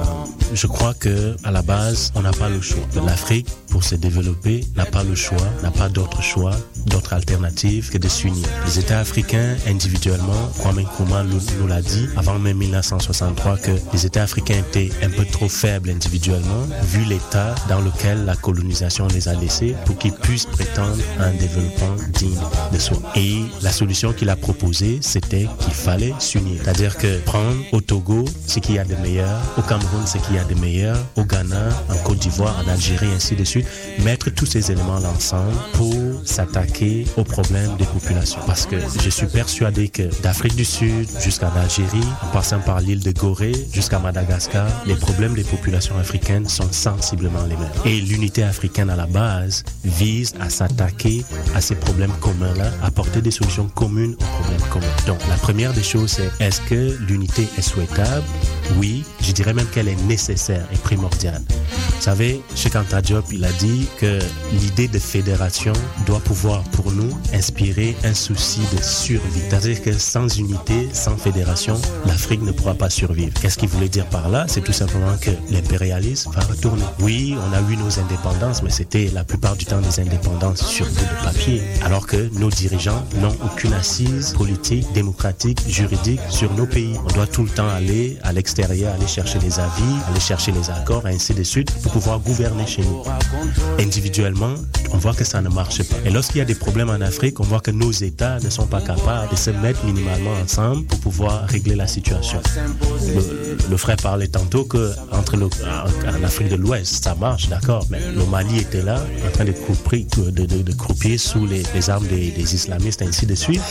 [0.55, 2.83] je crois que à la base, on n'a pas le choix.
[3.07, 6.55] L'Afrique, pour se développer, n'a pas le choix, n'a pas d'autre choix,
[6.87, 8.47] d'autre alternative que de s'unir.
[8.67, 14.25] Les États africains, individuellement, Kwame Nkrumah nous, l'a dit avant même 1963 que les États
[14.25, 19.35] africains étaient un peu trop faibles individuellement, vu l'état dans lequel la colonisation les a
[19.35, 22.39] laissés pour qu'ils puissent prétendre à un développement digne
[22.73, 22.99] de soi.
[23.17, 26.61] Et la solution qu'il a proposée, c'était qu'il fallait s'unir.
[26.63, 30.37] C'est-à-dire que prendre au Togo ce qu'il y a de meilleur, au Cameroun ce qu'il
[30.37, 33.62] y a de meilleur, au Ghana, en Côte d'Ivoire, en Algérie, ainsi de suite,
[34.05, 35.95] mettre tous ces éléments ensemble pour
[36.25, 38.41] s'attaquer aux problèmes des populations.
[38.47, 43.03] Parce que je suis persuadé que d'Afrique du Sud jusqu'en Algérie, en passant par l'île
[43.03, 47.73] de Gorée jusqu'à Madagascar, les problèmes des populations africaines sont sensiblement les mêmes.
[47.85, 53.31] Et l'unité africaine à la base vise à s'attaquer à ces problèmes communs-là, apporter des
[53.31, 54.87] solutions communes aux problèmes communs.
[55.07, 58.25] Donc la première des choses, c'est est-ce que l'unité est souhaitable?
[58.79, 61.43] Oui, je dirais même qu'elle est nécessaire et primordiale.
[62.03, 62.43] Vous savez,
[62.75, 64.19] Anta Diop, il a dit que
[64.55, 65.73] l'idée de fédération
[66.05, 69.41] doit pouvoir pour nous inspirer un souci de survie.
[69.49, 73.33] C'est-à-dire que sans unité, sans fédération, l'Afrique ne pourra pas survivre.
[73.41, 74.47] Qu'est-ce qu'il voulait dire par là?
[74.49, 76.83] C'est tout simplement que l'impérialisme va retourner.
[76.99, 80.87] Oui, on a eu nos indépendances, mais c'était la plupart du temps des indépendances sur
[80.87, 81.63] bout de papier.
[81.85, 86.97] Alors que nos dirigeants n'ont aucune assise politique, démocratique, juridique sur nos pays.
[87.07, 90.69] On doit tout le temps aller à l'extérieur, aller chercher les avis, aller chercher les
[90.69, 93.03] accords, ainsi de suite, pouvoir gouverner chez nous.
[93.79, 94.55] Individuellement,
[94.93, 95.97] on voit que ça ne marche pas.
[96.05, 98.67] Et lorsqu'il y a des problèmes en Afrique, on voit que nos États ne sont
[98.67, 102.41] pas capables de se mettre minimalement ensemble pour pouvoir régler la situation.
[103.71, 107.87] Le, frère parlait tantôt que entre le, en, en Afrique de l'Ouest, ça marche, d'accord,
[107.91, 112.07] mais le Mali était là, en train de croupir, de, croupir sous les, les armes
[112.07, 113.63] des, des islamistes, ainsi de suite.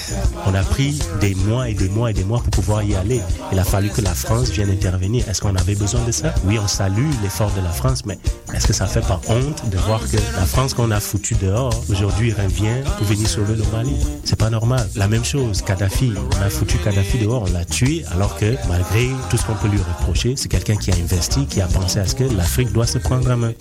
[0.46, 3.22] On a pris des mois et des mois et des mois pour pouvoir y aller.
[3.52, 5.28] Il a fallu que la France vienne intervenir.
[5.30, 6.34] Est-ce qu'on avait besoin de ça?
[6.46, 8.11] Oui, on salue l'effort de la France, mais
[8.54, 11.74] est-ce que ça fait pas honte de voir que la France qu'on a foutu dehors,
[11.90, 13.96] aujourd'hui revient pour venir sauver le Mali?
[14.24, 14.88] C'est pas normal.
[14.96, 19.10] La même chose, Kadhafi, on a foutu Kadhafi dehors, on l'a tué, alors que malgré
[19.30, 22.06] tout ce qu'on peut lui reprocher, c'est quelqu'un qui a investi, qui a pensé à
[22.06, 23.54] ce que l'Afrique doit se prendre en main.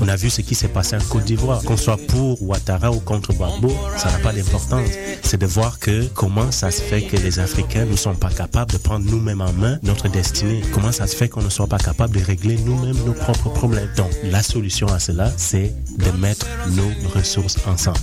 [0.00, 1.62] On a vu ce qui s'est passé en Côte d'Ivoire.
[1.64, 4.88] Qu'on soit pour Ouattara ou contre Gbagbo, ça n'a pas d'importance.
[5.22, 8.70] C'est de voir que comment ça se fait que les Africains ne sont pas capables
[8.72, 10.62] de prendre nous-mêmes en main notre destinée.
[10.72, 13.88] Comment ça se fait qu'on ne soit pas capable de régler nous-mêmes nos propres problèmes.
[13.96, 17.98] Donc, la solution à cela, c'est de mettre nos ressources ensemble.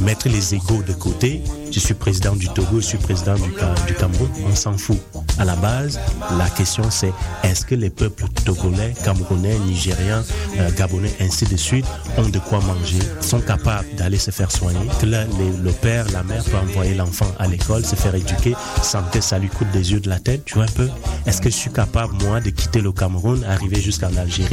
[0.00, 1.42] Mettre les égaux de côté.
[1.70, 3.50] Je suis président du Togo, je suis président du,
[3.86, 4.30] du Cameroun.
[4.50, 4.98] On s'en fout.
[5.38, 6.00] À la base,
[6.38, 7.12] la question c'est
[7.44, 10.24] est-ce que les peuples togolais, camerounais, nigériens,
[10.58, 14.88] euh, gabonais, ainsi de suite, ont de quoi manger, sont capables d'aller se faire soigner,
[15.00, 15.24] que là,
[15.62, 19.48] le père, la mère peut envoyer l'enfant à l'école, se faire éduquer sans ça lui
[19.48, 20.88] coûte des yeux de la tête, tu vois un peu
[21.26, 24.47] Est-ce que je suis capable, moi, de quitter le Cameroun, arriver jusqu'en Algérie,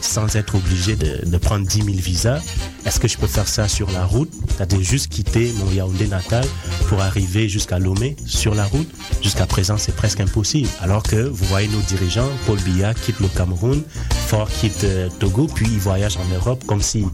[0.00, 2.40] sans être obligé de, prendre 10 000 visas
[2.84, 4.30] Est-ce que je peux faire ça sur la route?
[4.48, 6.44] C'est-à-dire juste quitter mon Yaoundé natal
[6.88, 8.88] pour arriver jusqu'à Lomé sur la route?
[9.22, 10.68] Jusqu'à présent, c'est presque impossible.
[10.80, 13.82] Alors que vous voyez nos dirigeants, Paul Biya quitte le Cameroun,
[14.26, 17.04] Fort quitte euh, Togo, puis il voyage en Europe comme si...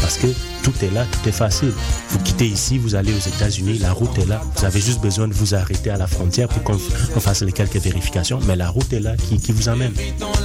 [0.00, 0.28] Parce que
[0.62, 1.72] tout est là, tout est facile.
[2.10, 4.40] Vous quittez ici, vous allez aux États-Unis, la route est là.
[4.56, 6.78] Vous avez juste besoin de vous arrêter à la frontière pour qu'on
[7.16, 9.92] on fasse les quelques vérifications, mais la route est là qui, qui vous amène.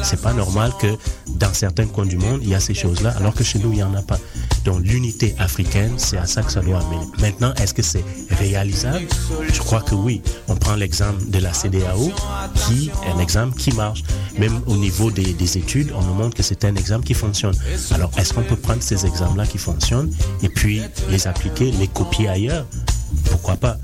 [0.01, 0.87] C'est pas normal que
[1.36, 3.77] dans certains coins du monde, il y a ces choses-là, alors que chez nous, il
[3.77, 4.19] n'y en a pas.
[4.65, 7.05] Donc l'unité africaine, c'est à ça que ça doit amener.
[7.19, 9.05] Maintenant, est-ce que c'est réalisable?
[9.51, 10.21] Je crois que oui.
[10.47, 12.11] On prend l'exemple de la CDAO,
[12.65, 14.03] qui est un exemple qui marche.
[14.38, 17.55] Même au niveau des, des études, on nous montre que c'est un exemple qui fonctionne.
[17.91, 20.11] Alors, est-ce qu'on peut prendre ces exemples-là qui fonctionnent
[20.41, 22.65] et puis les appliquer, les copier ailleurs?
[23.30, 23.78] Pourquoi pas?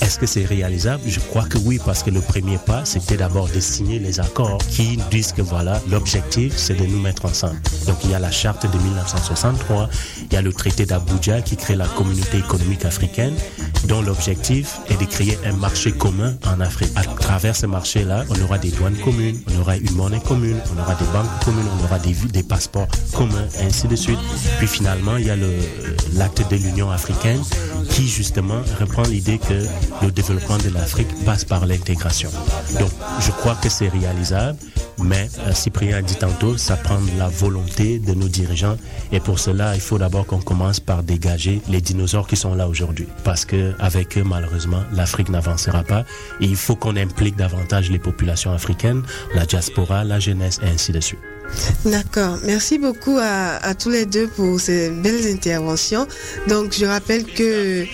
[0.00, 1.02] Est-ce que c'est réalisable?
[1.06, 4.58] Je crois que oui, parce que le premier pas, c'était d'abord de signer les accords
[4.70, 7.60] qui disent que voilà, l'objectif, c'est de nous mettre ensemble.
[7.86, 9.88] Donc il y a la charte de 1963,
[10.30, 13.34] il y a le traité d'Abuja qui crée la communauté économique africaine,
[13.84, 16.90] dont l'objectif est de créer un marché commun en Afrique.
[16.96, 20.80] À travers ce marché-là, on aura des douanes communes, on aura une monnaie commune, on
[20.80, 24.18] aura des banques communes, on aura des, des passeports communs, ainsi de suite.
[24.58, 25.36] Puis finalement, il y a
[26.14, 27.42] l'acte de l'Union africaine
[27.90, 29.66] qui justement reprend l'idée que
[30.04, 32.30] le développement de l'Afrique passe par l'intégration.
[32.78, 34.58] Donc, je crois que c'est réalisable,
[35.02, 38.76] mais euh, Cyprien a dit tantôt, ça prend la volonté de nos dirigeants,
[39.12, 42.68] et pour cela, il faut d'abord qu'on commence par dégager les dinosaures qui sont là
[42.68, 46.04] aujourd'hui, parce que avec eux, malheureusement, l'Afrique n'avancera pas,
[46.40, 49.02] et il faut qu'on implique davantage les populations africaines,
[49.34, 51.20] la diaspora, la jeunesse, et ainsi de suite.
[51.84, 52.38] D'accord.
[52.44, 56.06] Merci beaucoup à, tous les deux pour ces belles interventions.
[56.48, 57.84] Donc, je rappelle que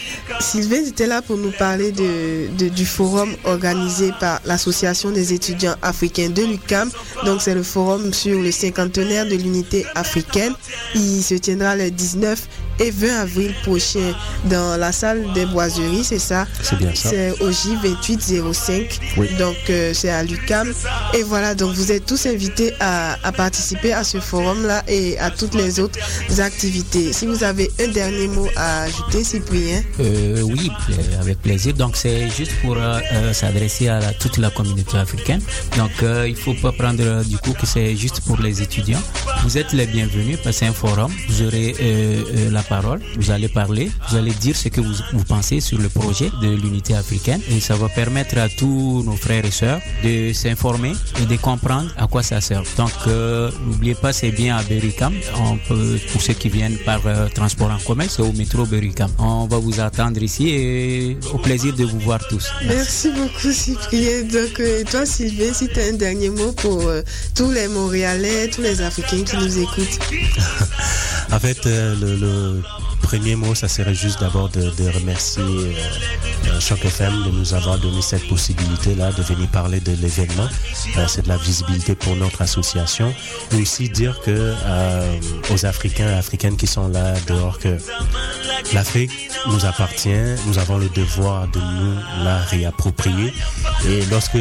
[0.40, 6.30] Sylvain était là pour nous parler de- du forum organisé par l'Association des étudiants africains
[6.30, 6.90] de l'UCAM.
[7.26, 10.54] Donc, c'est le forum sur le cinquantenaire de l'unité africaine.
[10.94, 12.48] Il se tiendra le 19
[12.80, 14.12] et 20 avril prochain
[14.46, 16.46] dans la salle des boiseries, c'est ça?
[16.62, 17.10] C'est bien ça.
[17.10, 18.98] C'est au J2805.
[19.16, 19.28] Oui.
[19.38, 20.72] Donc, euh, c'est à l'UCAM.
[21.14, 25.30] Et voilà, donc vous êtes tous invités à, à participer à ce forum-là et à
[25.30, 25.98] toutes les autres
[26.40, 27.12] activités.
[27.12, 29.82] Si vous avez un dernier mot à ajouter, Cyprien?
[30.00, 31.74] Euh, oui, euh, avec plaisir.
[31.74, 35.40] Donc c'est juste pour euh, s'adresser à la- toute la communauté africaine.
[35.76, 39.02] Donc euh, il faut pas prendre du coup que c'est juste pour les étudiants.
[39.42, 41.12] Vous êtes les bienvenus parce que c'est un forum.
[41.28, 44.94] Vous aurez euh, euh, la parole, vous allez parler, vous allez dire ce que vous,
[45.12, 49.16] vous pensez sur le projet de l'unité africaine et ça va permettre à tous nos
[49.16, 52.62] frères et sœurs de s'informer et de comprendre à quoi ça sert.
[52.76, 55.12] Donc euh, n'oubliez pas, c'est bien à Bericam.
[55.36, 59.10] On peut, pour ceux qui viennent par euh, transport en commun, c'est au métro Bericam.
[59.18, 62.50] On va vous attendre ici et au plaisir de vous voir tous.
[62.66, 64.22] Merci beaucoup, Cyprien.
[64.22, 67.02] Donc, euh, et toi, Sylvain, si tu as un dernier mot pour euh,
[67.34, 69.98] tous les Montréalais, tous les Africains qui nous écoutent.
[71.32, 72.51] En fait, euh, le, le
[73.02, 75.72] premier mot, ça serait juste d'abord de, remercier euh,
[76.48, 80.48] euh, Choc FM de nous avoir donné cette possibilité-là de venir parler de l'événement.
[80.96, 83.14] Euh, c'est de la visibilité pour notre association.
[83.52, 85.20] Et aussi dire que euh,
[85.52, 87.76] aux Africains et Africaines qui sont là dehors que
[88.72, 89.10] l'Afrique
[89.48, 90.36] nous appartient.
[90.46, 93.32] Nous avons le devoir de nous la réapproprier.
[93.86, 94.38] Et lorsque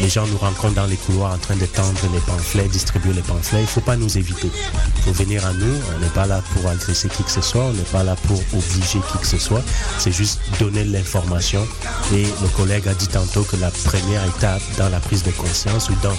[0.00, 3.22] les gens nous rencontrent dans les couloirs en train de tendre les pamphlets, distribuer les
[3.22, 4.50] pamphlets, il ne faut pas nous éviter.
[4.96, 5.74] Il faut venir à nous.
[5.94, 7.64] On n'est pas là pour agresser qui que ce soit.
[7.64, 9.62] On n'est pas là pour obliger qui que ce soit.
[9.98, 11.66] C'est juste donner l'information.
[12.12, 15.88] Et le collègue a dit tantôt que la première étape dans la prise de conscience
[15.90, 16.16] ou dans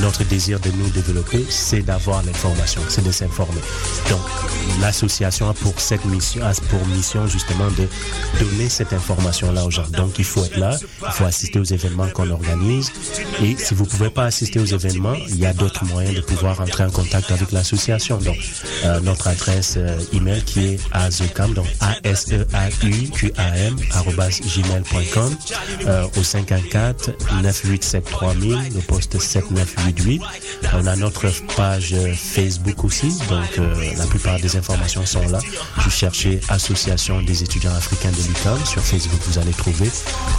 [0.00, 3.60] notre désir de nous développer, c'est d'avoir l'information, c'est de s'informer.
[4.08, 4.20] Donc,
[4.80, 7.88] l'association a pour cette mission, a pour mission justement de
[8.38, 9.88] donner cette information-là aux gens.
[9.90, 12.90] Donc, il faut être là, il faut assister aux événements qu'on organise.
[13.42, 16.20] Et si vous ne pouvez pas assister aux événements, il y a d'autres moyens de
[16.20, 18.18] pouvoir entrer en contact avec l'association.
[18.18, 18.36] Donc,
[18.84, 23.76] euh, notre adresse euh, email qui est azecam, donc e a u q a m
[23.92, 25.36] arobase gmail.com
[25.86, 30.22] euh, au 514 987 3000, le poste 7988.
[30.74, 33.60] On a notre page Facebook aussi, donc
[33.96, 35.38] la plupart des informations sont là.
[35.78, 39.90] Vous cherchez Association des étudiants africains de l'UQAM sur Facebook, vous allez trouver,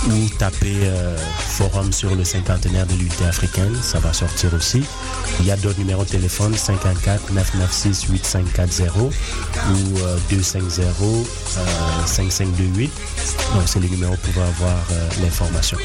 [0.07, 2.23] ou tapez euh, forum sur le
[2.67, 4.83] de l'unité africaine, ça va sortir aussi.
[5.39, 10.89] Il y a d'autres numéros de téléphone 514 996 8540 ou euh, 250
[11.57, 12.91] euh, 5528.
[13.53, 15.77] Donc c'est les numéros pour avoir euh, l'information.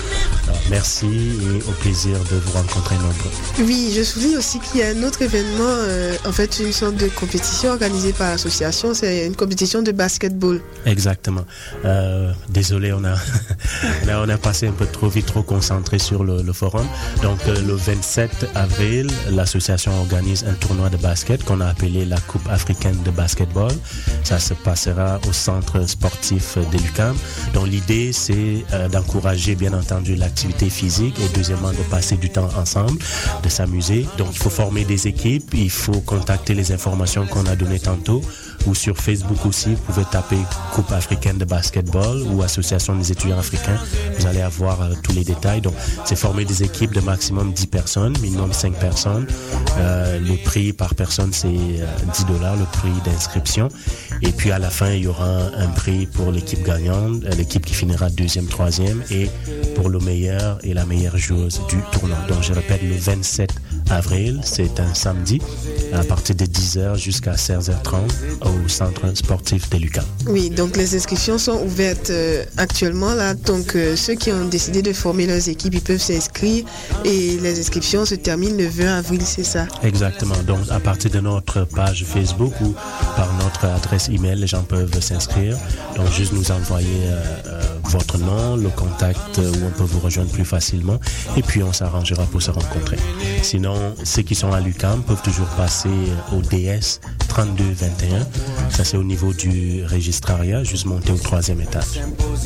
[0.71, 3.31] Merci et au plaisir de vous rencontrer nombreux.
[3.61, 6.97] Oui, je souligne aussi qu'il y a un autre événement, euh, en fait une sorte
[6.97, 10.61] de compétition organisée par l'association, c'est une compétition de basketball.
[10.87, 11.45] Exactement.
[11.85, 13.15] Euh, désolé, on a,
[14.07, 16.87] là, on a passé un peu trop vite, trop concentré sur le, le forum.
[17.23, 22.21] Donc, euh, le 27 avril, l'association organise un tournoi de basket qu'on a appelé la
[22.21, 23.73] Coupe africaine de basketball.
[24.23, 27.17] Ça se passera au centre sportif de l'UCAM.
[27.53, 32.49] Donc, l'idée, c'est euh, d'encourager, bien entendu, l'activité physique et deuxièmement, de passer du temps
[32.57, 32.99] ensemble,
[33.43, 34.07] de s'amuser.
[34.19, 38.23] Donc, il faut former des équipes, il faut contacter les informations qu'on a données tantôt
[38.67, 40.39] ou sur Facebook aussi, vous pouvez taper
[40.73, 43.79] Coupe africaine de basketball ou Association des étudiants africains.
[44.19, 45.61] Vous allez avoir euh, tous les détails.
[45.61, 49.27] Donc, c'est former des équipes de maximum 10 personnes, minimum 5 personnes.
[49.79, 53.69] Euh, le prix par personne, c'est euh, 10 dollars, le prix d'inscription.
[54.23, 57.31] Et puis, à la fin, il y aura un, un prix pour l'équipe gagnante, euh,
[57.37, 59.29] l'équipe qui finira deuxième, troisième, et
[59.75, 62.19] pour le meilleur et la meilleure joueuse du tournoi.
[62.29, 63.51] Donc, je répète, le 27
[63.91, 65.41] avril, c'est un samedi,
[65.93, 67.97] à partir de 10h jusqu'à 16h30
[68.43, 70.05] au centre sportif de Lucas.
[70.27, 73.35] Oui, donc les inscriptions sont ouvertes euh, actuellement là.
[73.35, 76.65] Donc euh, ceux qui ont décidé de former leurs équipes, ils peuvent s'inscrire
[77.05, 79.67] et les inscriptions se terminent le 20 avril, c'est ça?
[79.83, 80.37] Exactement.
[80.47, 82.75] Donc à partir de notre page Facebook ou
[83.17, 85.57] par notre adresse email, les gens peuvent s'inscrire.
[85.97, 90.45] Donc juste nous envoyer euh, votre nom, le contact où on peut vous rejoindre plus
[90.45, 90.99] facilement
[91.37, 92.97] et puis on s'arrangera pour se rencontrer.
[93.43, 95.89] Sinon, ceux qui sont à l'UCAM peuvent toujours passer
[96.33, 98.27] au DS 3221.
[98.71, 102.01] Ça c'est au niveau du registrariat, juste monter au troisième étage.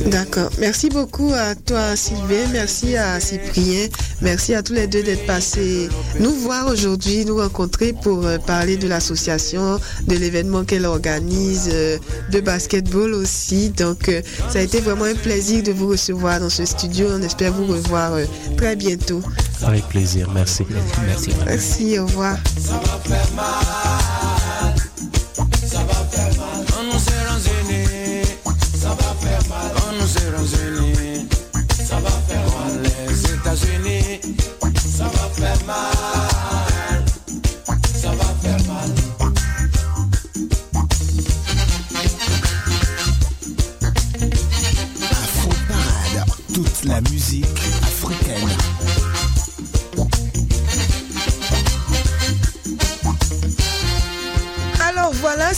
[0.05, 0.49] D'accord.
[0.59, 2.47] Merci beaucoup à toi, Sylvain.
[2.51, 3.87] Merci à Cyprien.
[4.21, 8.77] Merci à tous les deux d'être passés nous voir aujourd'hui, nous rencontrer pour euh, parler
[8.77, 11.97] de l'association, de l'événement qu'elle organise, euh,
[12.31, 13.69] de basketball aussi.
[13.69, 17.07] Donc, euh, ça a été vraiment un plaisir de vous recevoir dans ce studio.
[17.11, 18.25] On espère vous revoir euh,
[18.57, 19.21] très bientôt.
[19.61, 20.65] Avec plaisir, merci.
[21.05, 21.31] Merci.
[21.45, 22.37] Merci, au revoir.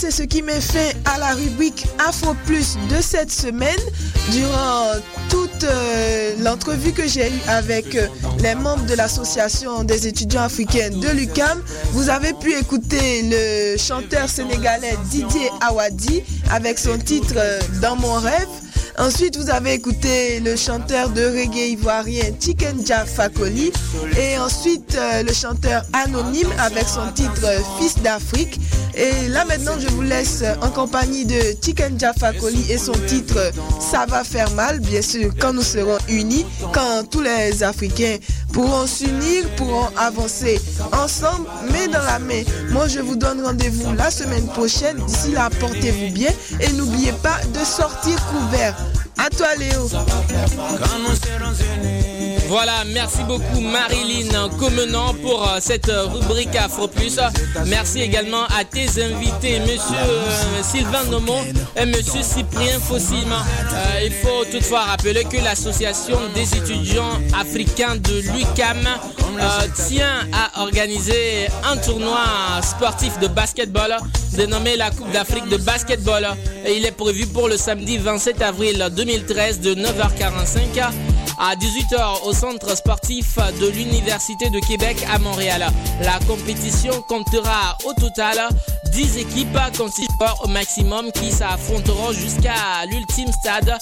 [0.02, 3.78] C'est ce qui met fin à la rubrique Afro Plus de cette semaine.
[4.32, 4.93] Durant
[5.30, 8.08] toute euh, l'entrevue que j'ai eue avec euh,
[8.39, 14.28] les membres de l'association des étudiants africains de l'UCAM, vous avez pu écouter le chanteur
[14.28, 18.47] sénégalais Didier Awadi avec son titre euh, Dans mon rêve.
[18.97, 23.72] Ensuite, vous avez écouté le chanteur de reggae ivoirien Chicken Fakoli
[24.20, 27.47] et ensuite le chanteur anonyme avec son titre
[27.80, 28.60] Fils d'Afrique.
[28.96, 34.06] Et là maintenant, je vous laisse en compagnie de Chicken Fakoli et son titre Ça
[34.08, 38.18] va faire mal, bien sûr, quand nous serons unis, quand tous les Africains
[38.52, 40.60] pourront s'unir, pourront avancer
[40.92, 42.44] ensemble, main dans la main.
[42.72, 44.98] Moi, je vous donne rendez-vous la semaine prochaine.
[45.06, 48.76] D'ici là, portez-vous bien et n'oubliez pas de sortir couvert.
[49.18, 49.88] À toi, Léo.
[52.47, 57.18] Voilà, merci beaucoup Marilyn Comenant pour euh, cette euh, rubrique Afro Plus.
[57.68, 61.39] Merci également à tes invités, monsieur euh, Sylvain Nomon
[61.78, 63.32] et monsieur Cyprien Fossim.
[63.32, 70.62] Euh, il faut toutefois rappeler que l'association des étudiants africains de l'UCAM euh, tient à
[70.64, 72.20] organiser un tournoi
[72.62, 73.95] sportif de basketball
[74.36, 76.28] dénommé la Coupe d'Afrique de basketball.
[76.66, 80.80] Et il est prévu pour le samedi 27 avril 2013 de 9h45
[81.39, 85.66] à 18h au centre sportif de l'Université de Québec à Montréal.
[86.04, 88.38] La compétition comptera au total
[88.91, 93.76] 10 équipes constituant au maximum qui s'affronteront jusqu'à l'ultime stade.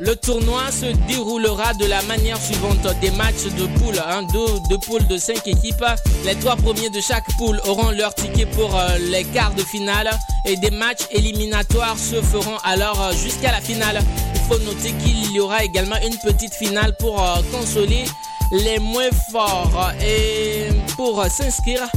[0.00, 4.78] Le tournoi se déroulera de la manière suivante des matchs de poule, hein, deux, deux
[4.78, 5.84] poules de 5 équipes.
[6.24, 10.10] Les trois premiers de chaque poule auront leur ticket pour euh, les quarts de finale
[10.44, 14.00] et des matchs éliminatoires se feront alors euh, jusqu'à la finale.
[14.34, 18.04] Il faut noter qu'il y aura également une petite finale pour euh, consoler
[18.50, 21.88] les moins forts et pour s'inscrire.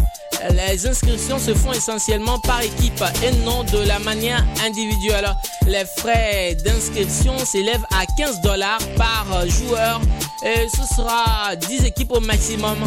[0.52, 5.28] Les inscriptions se font essentiellement par équipe et non de la manière individuelle.
[5.66, 10.02] Les frais d'inscription s'élèvent à 15 dollars par joueur
[10.44, 12.78] et ce sera 10 équipes au maximum.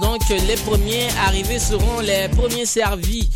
[0.00, 3.28] Donc les premiers arrivés seront les premiers servis.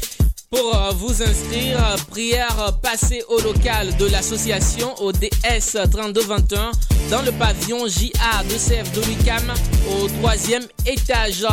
[0.50, 6.70] Pour euh, vous inscrire, euh, prière euh, passée au local de l'association au DS 3221
[7.10, 9.52] dans le pavillon JA de CF de l'UCAM
[9.90, 11.44] au troisième étage.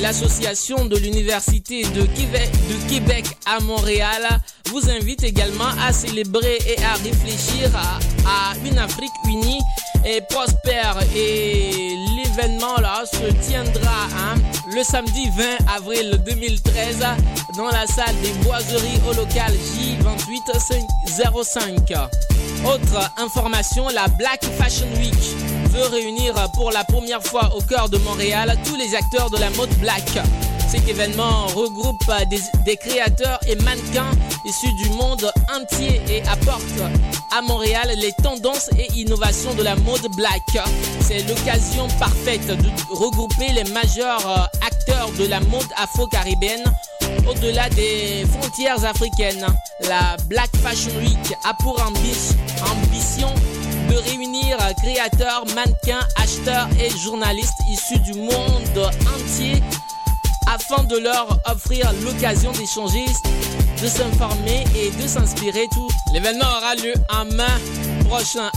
[0.00, 4.26] L'association de l'Université de Québec, de Québec à Montréal
[4.70, 9.60] vous invite également à célébrer et à réfléchir à, à une Afrique unie
[10.04, 10.98] et prospère.
[11.14, 14.34] Et l'événement là se tiendra hein,
[14.74, 15.44] le samedi 20
[15.74, 16.98] avril 2013
[17.56, 22.08] dans la salle des boiseries au local J2805.
[22.64, 25.14] Autre information, la Black Fashion Week
[25.70, 29.50] veut réunir pour la première fois au cœur de Montréal tous les acteurs de la
[29.50, 30.04] mode black.
[30.68, 34.10] Cet événement regroupe des, des créateurs et mannequins
[34.46, 36.62] issus du monde entier et apporte
[37.36, 40.42] à Montréal les tendances et innovations de la mode black.
[41.00, 46.64] C'est l'occasion parfaite de regrouper les majeurs euh, acteurs de la mode afro-caribéenne
[47.28, 49.46] au-delà des frontières africaines.
[49.88, 52.36] La Black Fashion Week a pour ambi-
[52.70, 53.32] ambition
[53.90, 59.62] de réunir créateurs, mannequins, acheteurs et journalistes issus du monde entier
[60.46, 63.04] afin de leur offrir l'occasion d'échanger,
[63.82, 65.66] de s'informer et de s'inspirer.
[65.72, 67.44] Tout l'événement aura lieu en mai
[68.08, 68.48] prochain.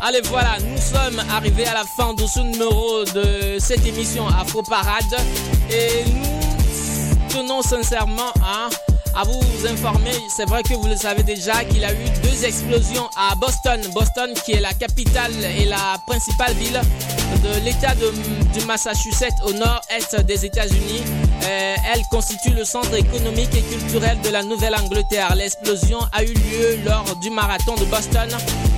[0.00, 4.62] allez voilà, nous sommes arrivés à la fin de ce numéro de cette émission Afro
[4.62, 5.16] Parade
[5.70, 8.68] et nous tenons sincèrement à
[9.16, 13.08] à vous informer, c'est vrai que vous le savez déjà, qu'il a eu deux explosions
[13.16, 13.80] à Boston.
[13.94, 16.80] Boston qui est la capitale et la principale ville
[17.42, 21.02] de l'État du Massachusetts au nord-est des États-Unis.
[21.44, 25.34] Euh, elle constitue le centre économique et culturel de la Nouvelle-Angleterre.
[25.34, 28.28] L'explosion a eu lieu lors du marathon de Boston,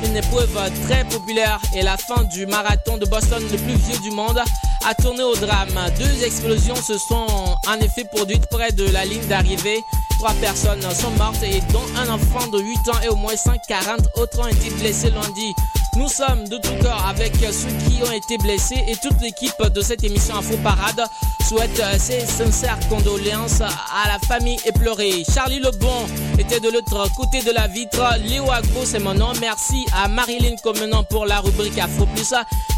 [0.04, 4.10] une épreuve très populaire et la fin du marathon de Boston le plus vieux du
[4.12, 4.40] monde
[4.86, 5.78] a tourné au drame.
[5.98, 7.26] Deux explosions se sont
[7.66, 9.82] en effet produites près de la ligne d'arrivée
[10.18, 14.00] Trois personnes sont mortes et dont un enfant de 8 ans et au moins 140
[14.16, 15.54] autres ont été blessés lundi.
[15.98, 19.80] Nous sommes de tout cœur avec ceux qui ont été blessés et toute l'équipe de
[19.80, 21.04] cette émission Info Parade
[21.48, 25.24] souhaite ses sincères condoléances à la famille éplorée.
[25.34, 26.06] Charlie Lebon
[26.38, 28.00] était de l'autre côté de la vitre.
[28.24, 29.32] Léo Agbo, c'est mon nom.
[29.40, 32.32] Merci à Marilyn Comenant pour la rubrique Afro Plus.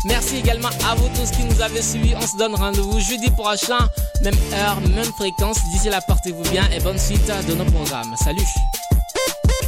[0.07, 2.14] Merci également à vous tous qui nous avez suivis.
[2.16, 3.87] On se donne rendez-vous jeudi prochain,
[4.23, 5.59] même heure, même fréquence.
[5.73, 8.14] D'ici là, portez-vous bien et bonne suite de nos programmes.
[8.16, 8.49] Salut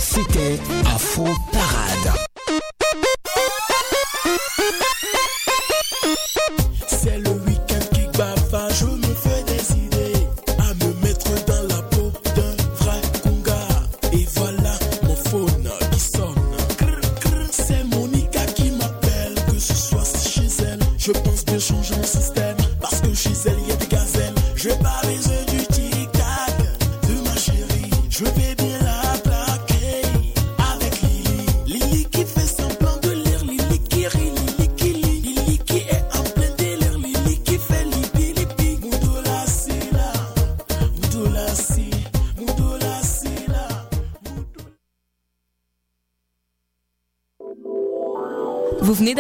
[0.01, 2.32] C'était Afro Parade.
[4.33, 4.82] Hup, hup, hup.